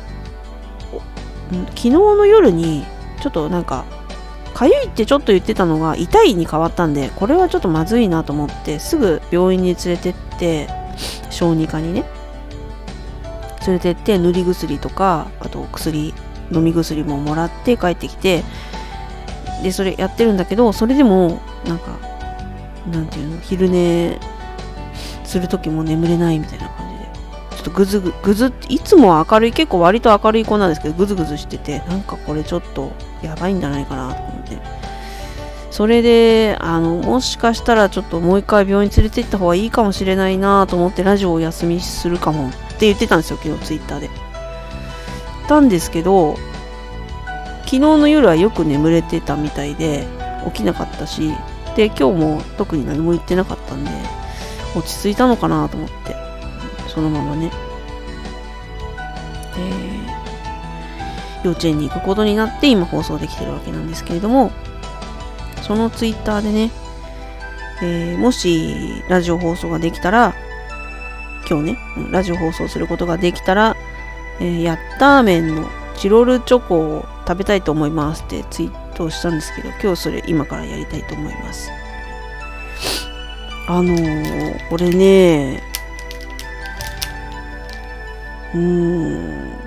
[1.69, 2.85] 昨日の夜に、
[3.19, 3.85] ちょっとなんか、
[4.53, 10.69] かゆいってちょっと言ってたのが痛いに変わったんでこれはちょっとまずいなと思ってすぐ病院に連れてって
[11.29, 12.05] 小児科にね
[13.65, 16.13] 連れてって塗り薬とかあと薬
[16.51, 18.43] 飲み薬ももらって帰ってきて
[19.63, 21.97] でそれやってるんだけどそれでもなんか
[22.91, 24.19] なんていうの昼寝
[25.23, 27.05] する時も眠れないみたいな感じで。
[27.55, 32.91] ちょっとぐずぐぐずいつも明るい結構割と明るい子なんですけどぐずぐずしててなんかこれちょっと
[33.23, 34.84] やばいんじゃないかなと思って。
[35.75, 44.09] それであのもしかしたらちょっともう一回病院連れて行った方がいいかもしれないなと思ってラジオをお休みするかもって言ってたんですよ昨日ツイッターで。
[45.49, 46.37] たんですけど
[47.65, 50.07] 昨日の夜はよく眠れてたみたいで
[50.45, 51.33] 起きなかったし
[51.75, 53.91] で今日も特に何も言ってなかったんで
[54.77, 56.15] 落ち着いたのかなと思って
[56.87, 57.51] そのままね。
[59.57, 60.05] え
[61.43, 64.53] 幼稚園に行くことになって今放送できてるわけなんですけれども
[65.65, 66.71] そのツイッターでね、
[67.81, 70.35] えー、もしラジオ放送ができたら
[71.49, 71.77] 今日ね
[72.11, 73.75] ラジオ放送することができたら、
[74.39, 75.67] えー、ヤッター麺の
[75.97, 81.71] チロルチョコを食べたいと思いますってツイートしたんですけど今日それ今からやりたいと思います
[83.67, 85.63] あのー、これね
[88.53, 89.65] うーん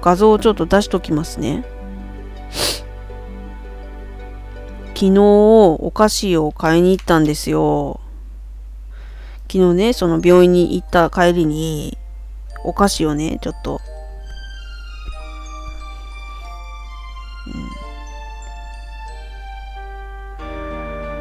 [0.00, 1.64] 画像をちょっと出しときますね。
[4.94, 8.00] 昨日お菓子を買いに行ったんですよ。
[9.50, 11.98] 昨日ね、その病院に行った帰りに
[12.64, 13.80] お菓子をね、ちょっと、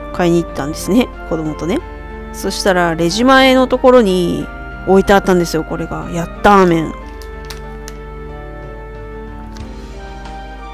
[0.09, 1.79] うん、買いに行ったんですね、子供とね。
[2.33, 4.47] そしたらレジ前のところに
[4.87, 6.09] 置いてあったんですよ、これが。
[6.11, 6.93] やったーめん。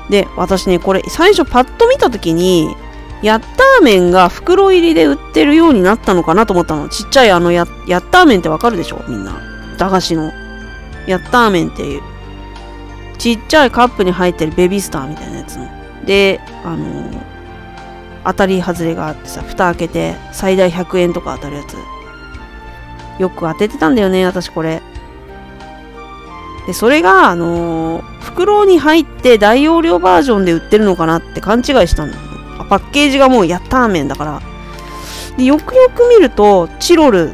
[0.10, 2.76] で、私ね、これ最初パッと見た時に、
[3.24, 6.88] ヤッター麺が袋入りで売ってるようになったのかなと思ったの。
[6.88, 9.04] ちっちゃいあのヤヤッター麺ってわかるでしょ？
[9.08, 9.42] みんな。
[9.78, 10.32] 駄菓子の。
[11.08, 12.02] ヤッター麺っていう。
[13.18, 15.68] ちっちゃいカップに入ってるベビースターみたいなやつの。
[16.06, 17.18] で、あのー、
[18.26, 21.76] 当たり外れがあってさ、蓋開けて最大100円とか当たるやつ。
[23.20, 24.84] よく当ててたんだよね、私これ。
[26.68, 32.06] で、それが、あのー、袋に入って大容量バージョンで売ってるのかなって勘違いした
[32.58, 32.66] の。
[32.66, 34.42] パッケージがもうヤッター麺だから。
[35.38, 37.32] で、よくよく見ると、チロル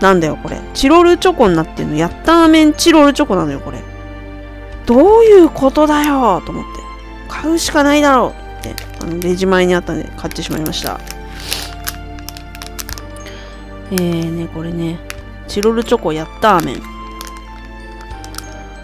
[0.00, 0.58] なんだよ、これ。
[0.74, 1.96] チロルチョコになってんの。
[1.96, 3.82] ヤッター麺チロルチョコなのよ、これ。
[4.86, 6.70] どういうことだよと思って。
[7.28, 10.98] 買うしかないだろうって、あの、レジ前にあったんで買ってしまいました。
[13.92, 14.98] えーね、これね、
[15.48, 16.80] チロルチョコヤッター麺。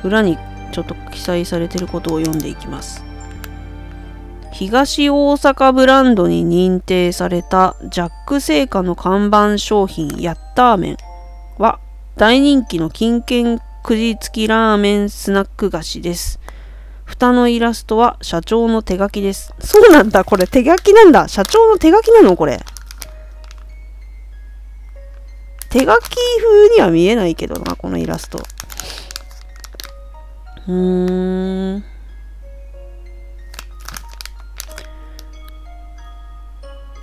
[0.05, 0.37] 裏に
[0.73, 3.06] ちょっと記載されてることを読んでいきます。
[4.59, 10.97] 東大阪ブランドに認定されたジャック製菓の看板商品ヤッターメン
[11.59, 11.78] は
[12.16, 16.41] 大人気の金券くじ付きラーメンスナック菓子です。
[17.05, 19.53] 蓋のイラストは社長の手書きです。
[19.59, 21.28] そうなんだ、これ手書きなんだ。
[21.28, 22.35] 社長の手書きなの？
[22.35, 22.59] これ。
[25.69, 28.39] 手書き風には見えないけどな、このイラスト。
[30.66, 31.85] うーん。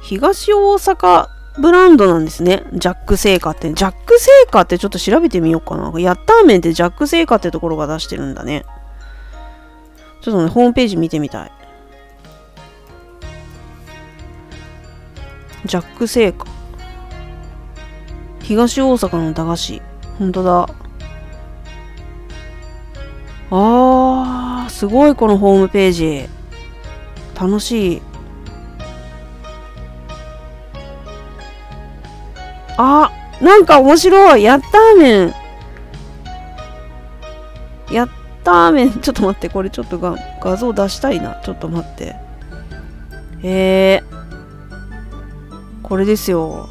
[0.03, 2.63] 東大阪ブランドなんですね。
[2.73, 3.73] ジャック製菓って。
[3.73, 5.97] ジャック製菓ってちょっと調べてみようかな。
[5.99, 8.65] ヤッターメンってジャック製菓ってところが出してるんだね。
[10.21, 11.51] ちょっとね、ホームページ見てみたい。
[15.65, 16.47] ジャック製菓。
[18.41, 19.81] 東大阪の駄菓子。
[20.19, 20.67] ほんとだ。
[23.51, 26.27] あー、すごいこのホームページ。
[27.39, 28.01] 楽しい。
[32.77, 34.43] あ、なんか面白い。
[34.43, 35.33] やったーメン。
[37.91, 38.09] やっ
[38.43, 38.91] たーメン。
[39.01, 39.49] ちょっと待って。
[39.49, 41.37] これちょっとが画像出したいな。
[41.43, 42.15] ちょっと待って。
[43.43, 44.01] え。
[45.81, 46.69] これですよ。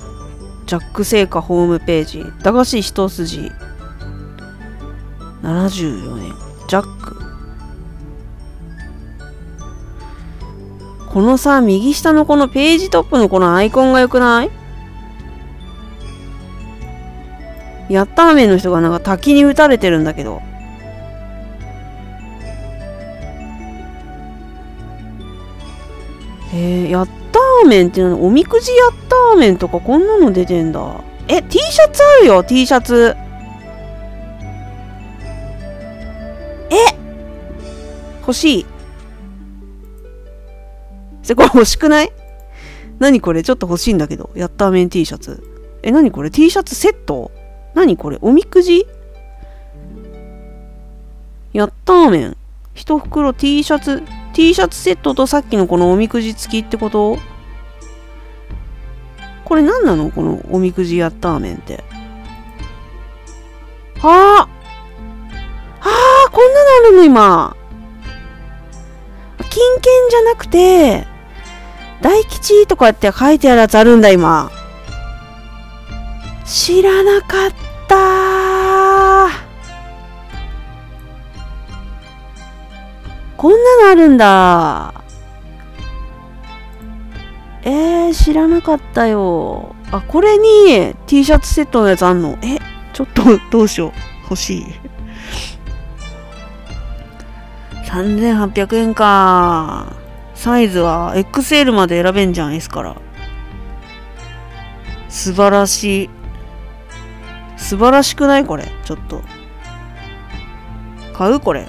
[0.66, 2.24] ジャック製菓ホームページ。
[2.42, 3.52] 駄菓子一筋。
[5.42, 6.34] 74年。
[6.68, 7.22] ジャック。
[11.12, 14.61] このさ、右下のこのページトップのこのアイコンが良くない？
[17.88, 20.40] ヤッターメンの人がなんか滝に打たれてるんだけど。
[26.54, 31.00] えー、ヤッターメンっていうのおみくじヤッターメンとかこんなの出てんだ。
[31.28, 33.16] え、T シャツあるよ、T シャツ。
[36.70, 36.76] え
[38.20, 38.66] 欲しい。
[41.22, 42.12] そこれ欲しくない？
[42.98, 43.42] 何これ？
[43.42, 44.30] ちょっと欲しいんだけど。
[44.34, 45.42] ヤッターメン T シャツ。
[45.82, 47.30] え、何これ ?T シャツセット？
[47.74, 48.18] 何これ？
[48.20, 48.86] おみくじ？
[51.52, 52.36] やったーめん。
[52.74, 57.18] 一袋 T シャツ、T シャツセットとさっきのこのおみくじ付きってこと？
[59.44, 60.10] これ何なの？
[60.10, 61.84] このおみくじやったーめんって。
[63.98, 64.48] はあ
[65.80, 65.90] は
[66.26, 67.04] あこんなのあるの？
[67.04, 67.56] 今。
[69.50, 71.06] 金券じゃなくて、
[72.00, 74.50] 大吉とかって書いてあるやつあるんだ今。
[76.46, 79.28] 知らなかったた
[83.36, 84.94] こんなのあるんだ。
[87.64, 89.74] えー、知らなかったよ。
[89.90, 92.38] あこれに T シャツセットのやつあんの？
[92.42, 92.58] え
[92.92, 93.92] ちょっとどうしよう。
[94.24, 94.66] 欲しい。
[97.86, 99.92] 3800円か。
[100.34, 102.96] サイズは XL まで選べんじゃん S から。
[105.08, 106.10] 素晴らしい。
[107.62, 108.44] 素晴らしくない？
[108.44, 108.64] これ。
[108.84, 109.22] ちょっと。
[111.14, 111.40] 買う？
[111.40, 111.66] これ。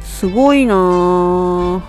[0.00, 1.82] すごいな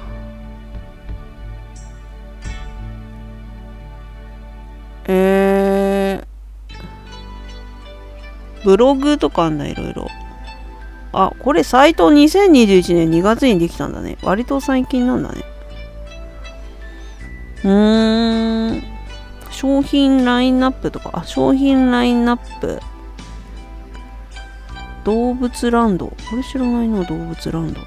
[5.06, 6.26] えー、
[8.64, 10.08] ブログとかあんだ、いろいろ。
[11.12, 14.18] あ、これサイト2021年2月にできたんだね。
[14.24, 15.44] 割と最近なんだね。
[17.64, 18.84] うーん。
[19.52, 22.82] 商品ラインナップとか、あ、商品ラインナップ。
[25.04, 26.08] 動物ランド。
[26.08, 27.84] これ知らないな、動物ランドっ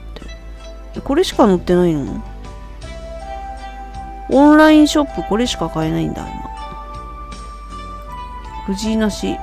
[0.93, 1.01] て。
[1.01, 2.23] これしか載ってないの？
[4.31, 6.31] オンラインショップ、これしか買えないんだ、今。
[8.67, 9.37] 藤井なし。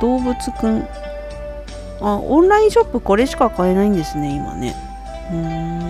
[0.00, 0.86] 動物くん。
[2.00, 4.74] あ、オンラインショップこれしか買えないんですね、今ね。
[5.30, 5.81] うん。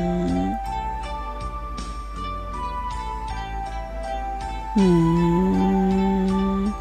[4.76, 6.74] うん。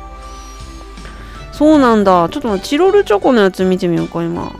[1.52, 2.30] そうなんだ。
[2.30, 4.52] ちょっと待って、チロルチョコのやつ見てみようか、今。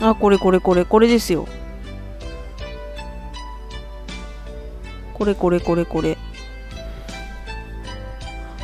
[0.00, 1.46] あ、これこれこれ、これですよ。
[5.14, 6.18] これこれこれこれ。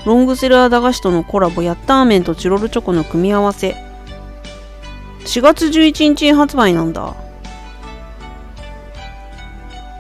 [0.05, 3.88] ロングセラー駄菓子とのコラボ、ヤッターメンとチロルチョコの組み合わせ。
[5.29, 7.15] 4月11日発売なんだ。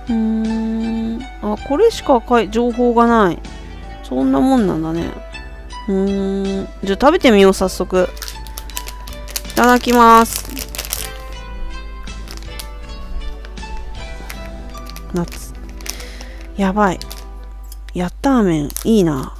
[0.08, 1.22] うーん。
[1.42, 3.38] あ、これしかかい情報がない。
[4.02, 5.10] そんなもんなんだね。
[5.86, 6.68] うーん。
[6.82, 8.08] じゃあ食べてみよう、早速。
[9.50, 10.48] いただきます。
[15.12, 15.52] 夏。
[16.56, 16.98] やばい。
[17.92, 19.34] ヤッターメン、いいな。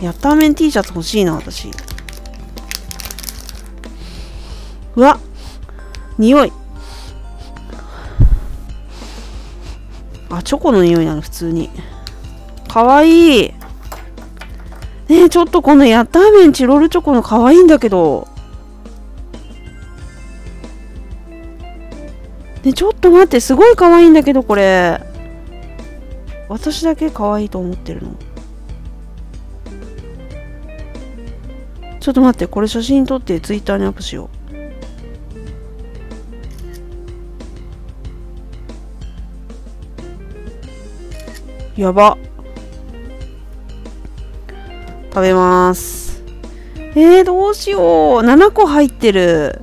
[0.00, 1.70] ヤッターメン T シャツ欲しいな、私。
[4.96, 5.18] うわ
[6.18, 6.52] 匂い。
[10.30, 11.70] あ、チョコの匂いなの、普通に。
[12.68, 13.54] かわいい。
[15.08, 18.28] ね、ちょっとこのヤッターメンチロールチョコのかわいいんだけど。
[22.62, 25.00] ねちょっと待って、すごいかわいいんだけど、これ。
[26.48, 28.14] 私だけ可愛いと思ってるの
[32.00, 34.43] ちょっと待ってこれ写真撮ってツイッターにアップしよう
[41.76, 42.16] やば
[45.10, 46.22] 食べます
[46.96, 47.82] えー、どうしよう
[48.20, 49.60] 7個入ってる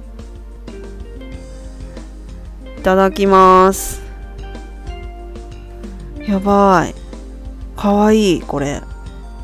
[2.77, 4.01] いただきます
[6.31, 6.95] やばい。
[7.75, 8.81] かわいい、これ。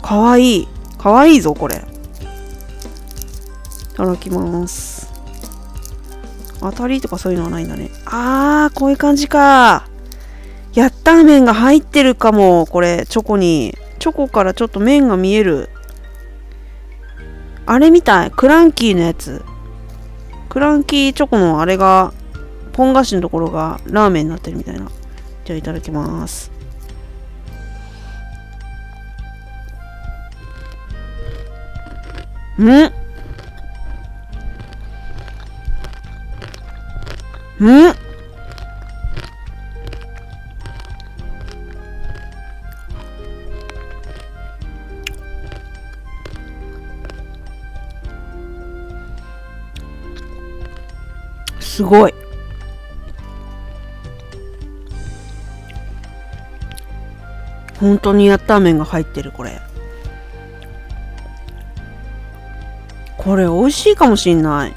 [0.01, 0.67] かわいい。
[0.97, 1.75] かわいいぞ、これ。
[1.75, 1.79] い
[3.95, 5.11] ただきます。
[6.61, 7.89] 当たりとかそういうのはないんだね。
[8.05, 9.86] あー、こういう感じか。
[10.77, 13.75] やったー麺が入ってるかも、これ、チョコに。
[13.97, 15.71] チョコからちょっと麺が見える。
[17.65, 18.29] あれみたい。
[18.29, 19.43] クランキーのやつ。
[20.49, 22.13] クランキーチョコのあれが、
[22.73, 24.91] ポン菓子のところがラーメンになってるみたいな。
[25.45, 26.51] じゃあいただきます。
[32.59, 32.69] ん？
[37.65, 38.06] ん？
[51.77, 52.13] すごい。
[57.79, 59.61] 本当にやった麺が入ってるこれ。
[63.15, 64.73] これ美味しいかもしんない。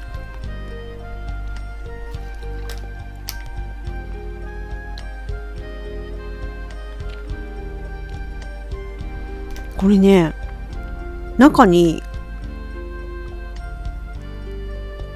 [9.75, 10.35] これね、
[11.39, 12.03] 中に、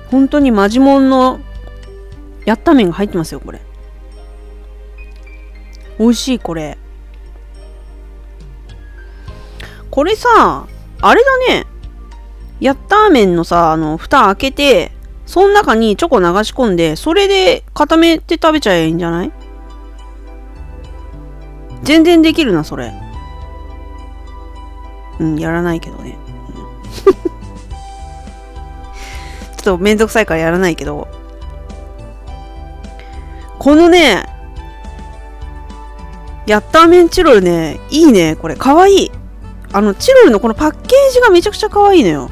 [0.10, 1.42] 本当にマジモンの
[2.46, 3.62] やった麺が入ってますよ、これ。
[6.00, 6.78] 美味しい、これ。
[9.90, 10.68] これさ、
[11.02, 11.66] あれだね。
[12.60, 14.92] ヤッター麺のさ、あの、蓋開けて、
[15.26, 19.32] その中にチョコ流し込んで、それで固めて食べちゃえばいいんじゃない？
[21.84, 22.94] 全然できるな、それ。
[25.20, 26.18] うん、やらないけどね。
[29.58, 31.08] ちょっとめんどくさいからやらないけど。
[33.66, 34.24] このね、
[36.48, 38.56] ヤッターメンチロルね、いいね、これ。
[38.56, 39.12] かわいい。
[39.74, 42.30] あの、チロルのこのパッケージがめちゃくちゃかわいいのよ。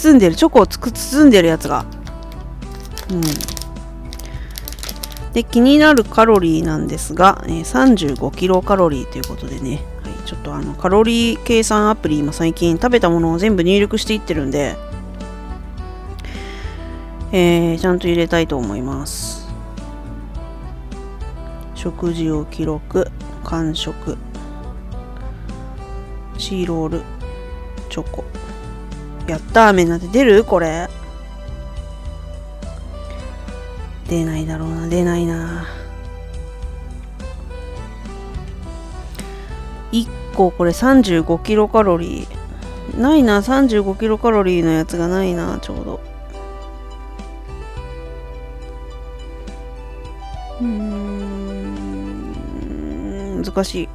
[0.00, 1.84] 包んでるチョコをつく包んでるやつが
[3.10, 3.20] うん
[5.32, 14.74] で気になるカロリーなんですが、えー、35キロカロリーということでね、はい、ちょっとあのカロリー計算アプリ今最近食べたものを全部入力していってるんで、
[17.30, 19.29] えー、ちゃんと入れたいと思います
[21.82, 23.10] 食事を記録
[23.42, 24.18] 完食
[26.36, 27.02] シーロール
[27.88, 28.22] チョコ
[29.26, 30.44] やったーめなんて出る？
[30.44, 30.90] これ。
[34.10, 35.64] 出ないだろうな、出ないな。
[39.92, 43.00] 1個これ35キロカロリー。
[43.00, 46.09] ないな、35キロカロリーのやつがないな、ちょうど。
[53.42, 53.88] 難しい。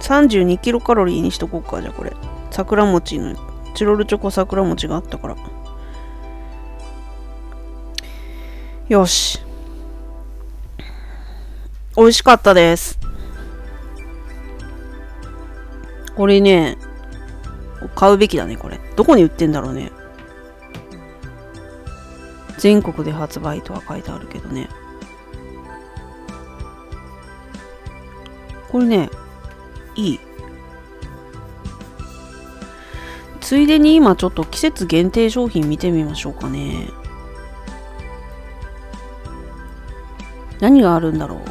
[0.00, 2.12] 32キロカロリーにしとこうか、じゃあこれ。
[2.50, 3.34] 桜餅の
[3.74, 5.36] チロルチョコ桜餅があったから。
[8.88, 9.40] よし。
[11.96, 12.98] 美味しかったです。
[16.16, 16.76] これね、
[17.94, 18.78] 買うべきだね、これ。
[18.96, 19.92] どこに売ってんだろうね。
[22.58, 24.68] 全国で発売とは書いてあるけどね。
[28.72, 29.10] これね、
[29.94, 30.20] いい。
[33.40, 36.88] ついでに今ちょっと季節限定商品見てみましょうかね。
[40.58, 41.42] 何があるんだろ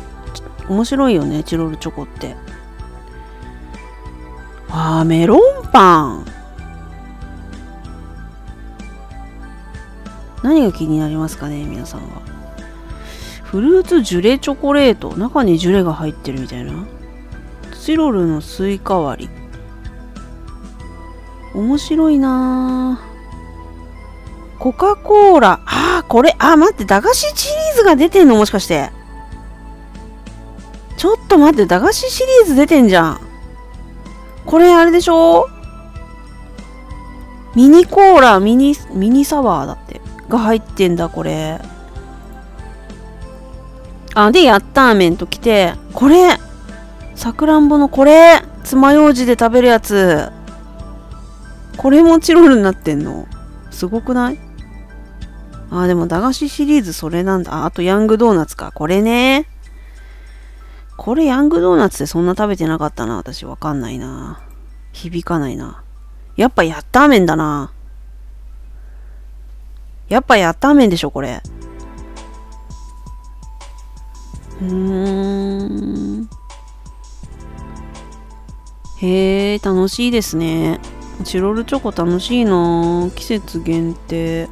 [0.70, 2.36] う面白いよね、チロルチョコって。
[4.70, 6.26] あ、メロンパン。
[10.42, 12.22] 何が気になりますかね、皆さんは。
[13.44, 15.16] フルーツジュレチョコレート。
[15.18, 16.72] 中にジュレが入ってるみたいな。
[17.92, 19.30] チロルのスイカ割り。
[21.54, 23.02] 面白いな。
[24.60, 25.60] コカ・コーラ。
[25.66, 28.92] ああこれあ、待って駄菓子シリーズが出てんのもしかして。
[30.96, 33.22] ちょっと待って駄菓子シリーズ出てんじゃん。
[34.46, 35.50] これあれでしょ？
[37.56, 40.00] ミニコーラミニミニサワーだって。
[40.30, 41.60] が入ってんだこれ。
[44.14, 45.74] あでヤッターメンときて。
[45.94, 46.38] これ
[47.22, 50.32] さくらんぼのこれ爪楊枝で食べるやつ
[51.78, 53.28] これもチロルになってんの？
[53.70, 54.40] すごくない？
[55.70, 57.58] あ、でも駄菓子シリーズそれなんだ。
[57.58, 58.72] あ、あとヤングドーナツか。
[58.72, 59.46] これね。
[60.98, 63.18] これヤングドーナツってそんな食べてなかったな。
[63.18, 64.42] 私わかんないな。
[64.92, 65.84] 響かないな。
[66.38, 67.72] やっぱヤッターメンだな。
[70.10, 71.44] やっぱヤッターメンでしょ、これ。
[74.60, 76.30] うーん。
[79.02, 80.80] へえ、楽しいですね。
[81.24, 83.10] チロルチョコ楽しいな。
[83.16, 84.48] 季節限定。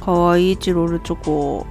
[0.00, 1.66] かわいいチロルチョコ。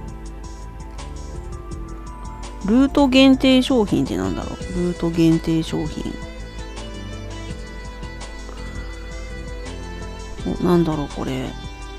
[2.64, 4.56] ルート限定商品ってなんだろう？
[4.56, 6.02] ルート限定商品。
[10.60, 11.50] おなんだろうこれ。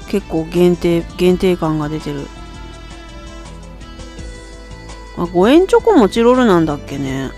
[0.08, 2.28] 結構限定限定感が出てる。
[5.18, 7.32] あ5円チョコもチロルなんだっけね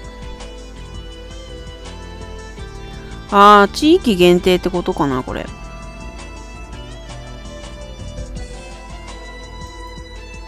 [3.30, 5.46] ああ、地域限定ってことかな、これ。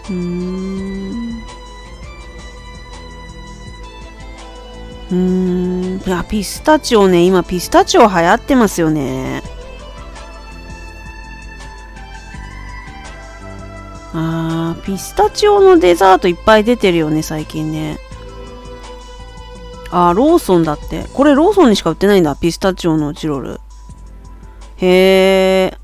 [0.10, 1.44] うん。
[5.12, 6.02] うん。
[6.06, 9.44] いや、ピスタチオね、今ピスタチオ流行ってますよね。
[14.14, 18.00] あー、ピスタチオのデザートいっぱい出てるよね、最近ね。
[19.92, 21.06] あー、ローソンだって。
[21.14, 22.36] これローソンにしか売ってないんだ。
[22.36, 23.60] ピスタチオのチロル。
[24.78, 25.78] へえ。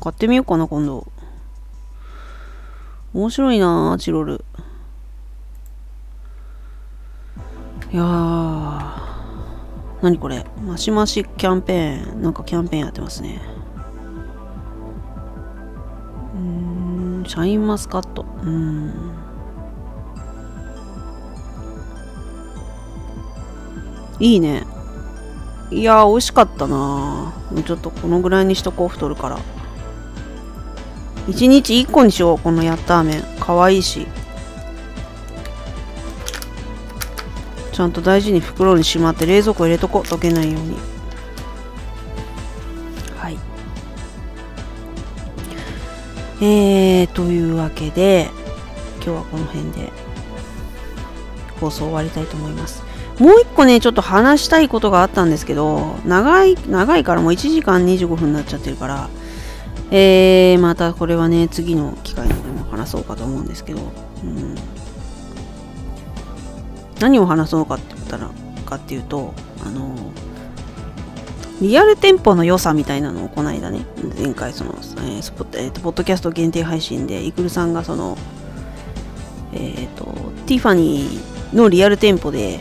[0.00, 1.06] 買ってみようかな、今度。
[3.14, 4.44] 面白いなチロル。
[7.92, 9.02] いやー。
[10.02, 10.44] 何これ？
[10.66, 12.22] マシマシキャンペーン。
[12.22, 13.40] なんかキャンペーンやってますね。
[17.32, 18.26] シャインマスカット。
[18.42, 18.92] うん。
[24.20, 24.66] いいね。
[25.70, 27.32] いや美味しかったな。
[27.64, 29.38] ちょっとこのぐらいにしとこう太るから。
[31.28, 34.06] 1日1個にしようこのヤッター麺かわいいし。
[37.72, 40.02] ちゃんと大事に袋にしまって冷蔵庫入れとこう。
[40.02, 40.91] 溶けないように。
[46.44, 48.28] えー、というわけで
[48.96, 49.92] 今日はこの辺で
[51.60, 52.82] 放送終わりたいと思います。
[53.20, 59.08] もう一個ね、ちょっと話したいことがあったんですけど、長い、長いからもう1時間25分になっちゃってるから、
[59.92, 63.80] えー、またこれはね、次の機会にでも話そうかと思うんですけど、
[64.24, 64.56] うん、
[66.98, 68.28] 何を話そうかって言ったら、
[68.66, 69.32] かっていうと、
[69.64, 69.94] あの、
[71.60, 73.86] リアル店舗の良さみたいなのをこの間ね、
[74.18, 78.16] 前回その、えー、スえーと、ポッドキャスト限定配信で、イクルさんがその、
[79.52, 80.04] えっ、ー、と、
[80.46, 82.58] ティファニーのリアル店舗で、え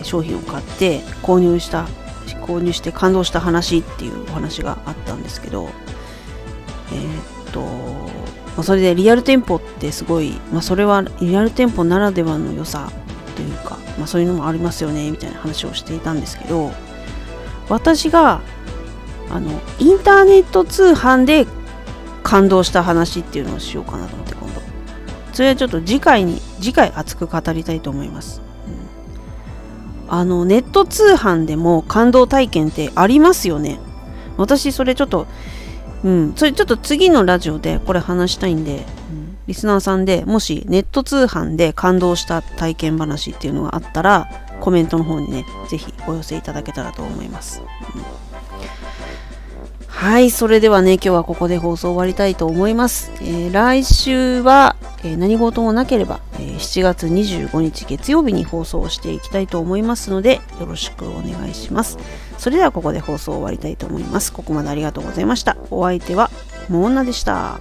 [0.00, 1.86] ー、商品を買って購入した
[2.42, 5.70] 購入して感動した話っていうお話があったんですけど
[6.92, 12.92] えー、っと、まあ、それでリアル店舗ってすごい、まあ、それはリアル店舗ならではの良さ
[13.36, 16.72] というか、まあ、そういうのもありますよねみたいな話をしていたんですけど
[17.68, 18.40] 私が
[19.30, 21.46] あのインターネット通販で
[22.22, 24.60] 感動した話っていうのをしようかなと思って今度。
[25.32, 28.40] それはちょっと次回に次回熱く語りたいと思います。
[30.06, 30.14] うん。
[30.14, 33.78] あのネット通販でも感動体験ってありますよね。
[34.36, 35.26] 私それちょっと
[36.04, 36.32] うん。
[36.36, 44.28] それちょっと次のラジオでこれ話したいんで、うん、リスナーさんでもしネット通販で感動した体験話っていうのがあったら
[44.60, 47.62] コメントの方にね是非お寄せいただけたらと思います、
[47.94, 48.31] うん。
[49.92, 53.12] はい、それではね、今日はここで放送終わりたいと思います。
[53.20, 54.74] えー、来週は、
[55.04, 61.98] えー、何事もなければ、えー、7月25日月曜日に放送していきたいと思いますので、よろしくお願いします。
[62.36, 64.32] それではここで放送終わりたいと思います。
[64.32, 65.56] ここまでありがとうございました。
[65.70, 66.30] お相手は、
[66.68, 67.60] モーナでした。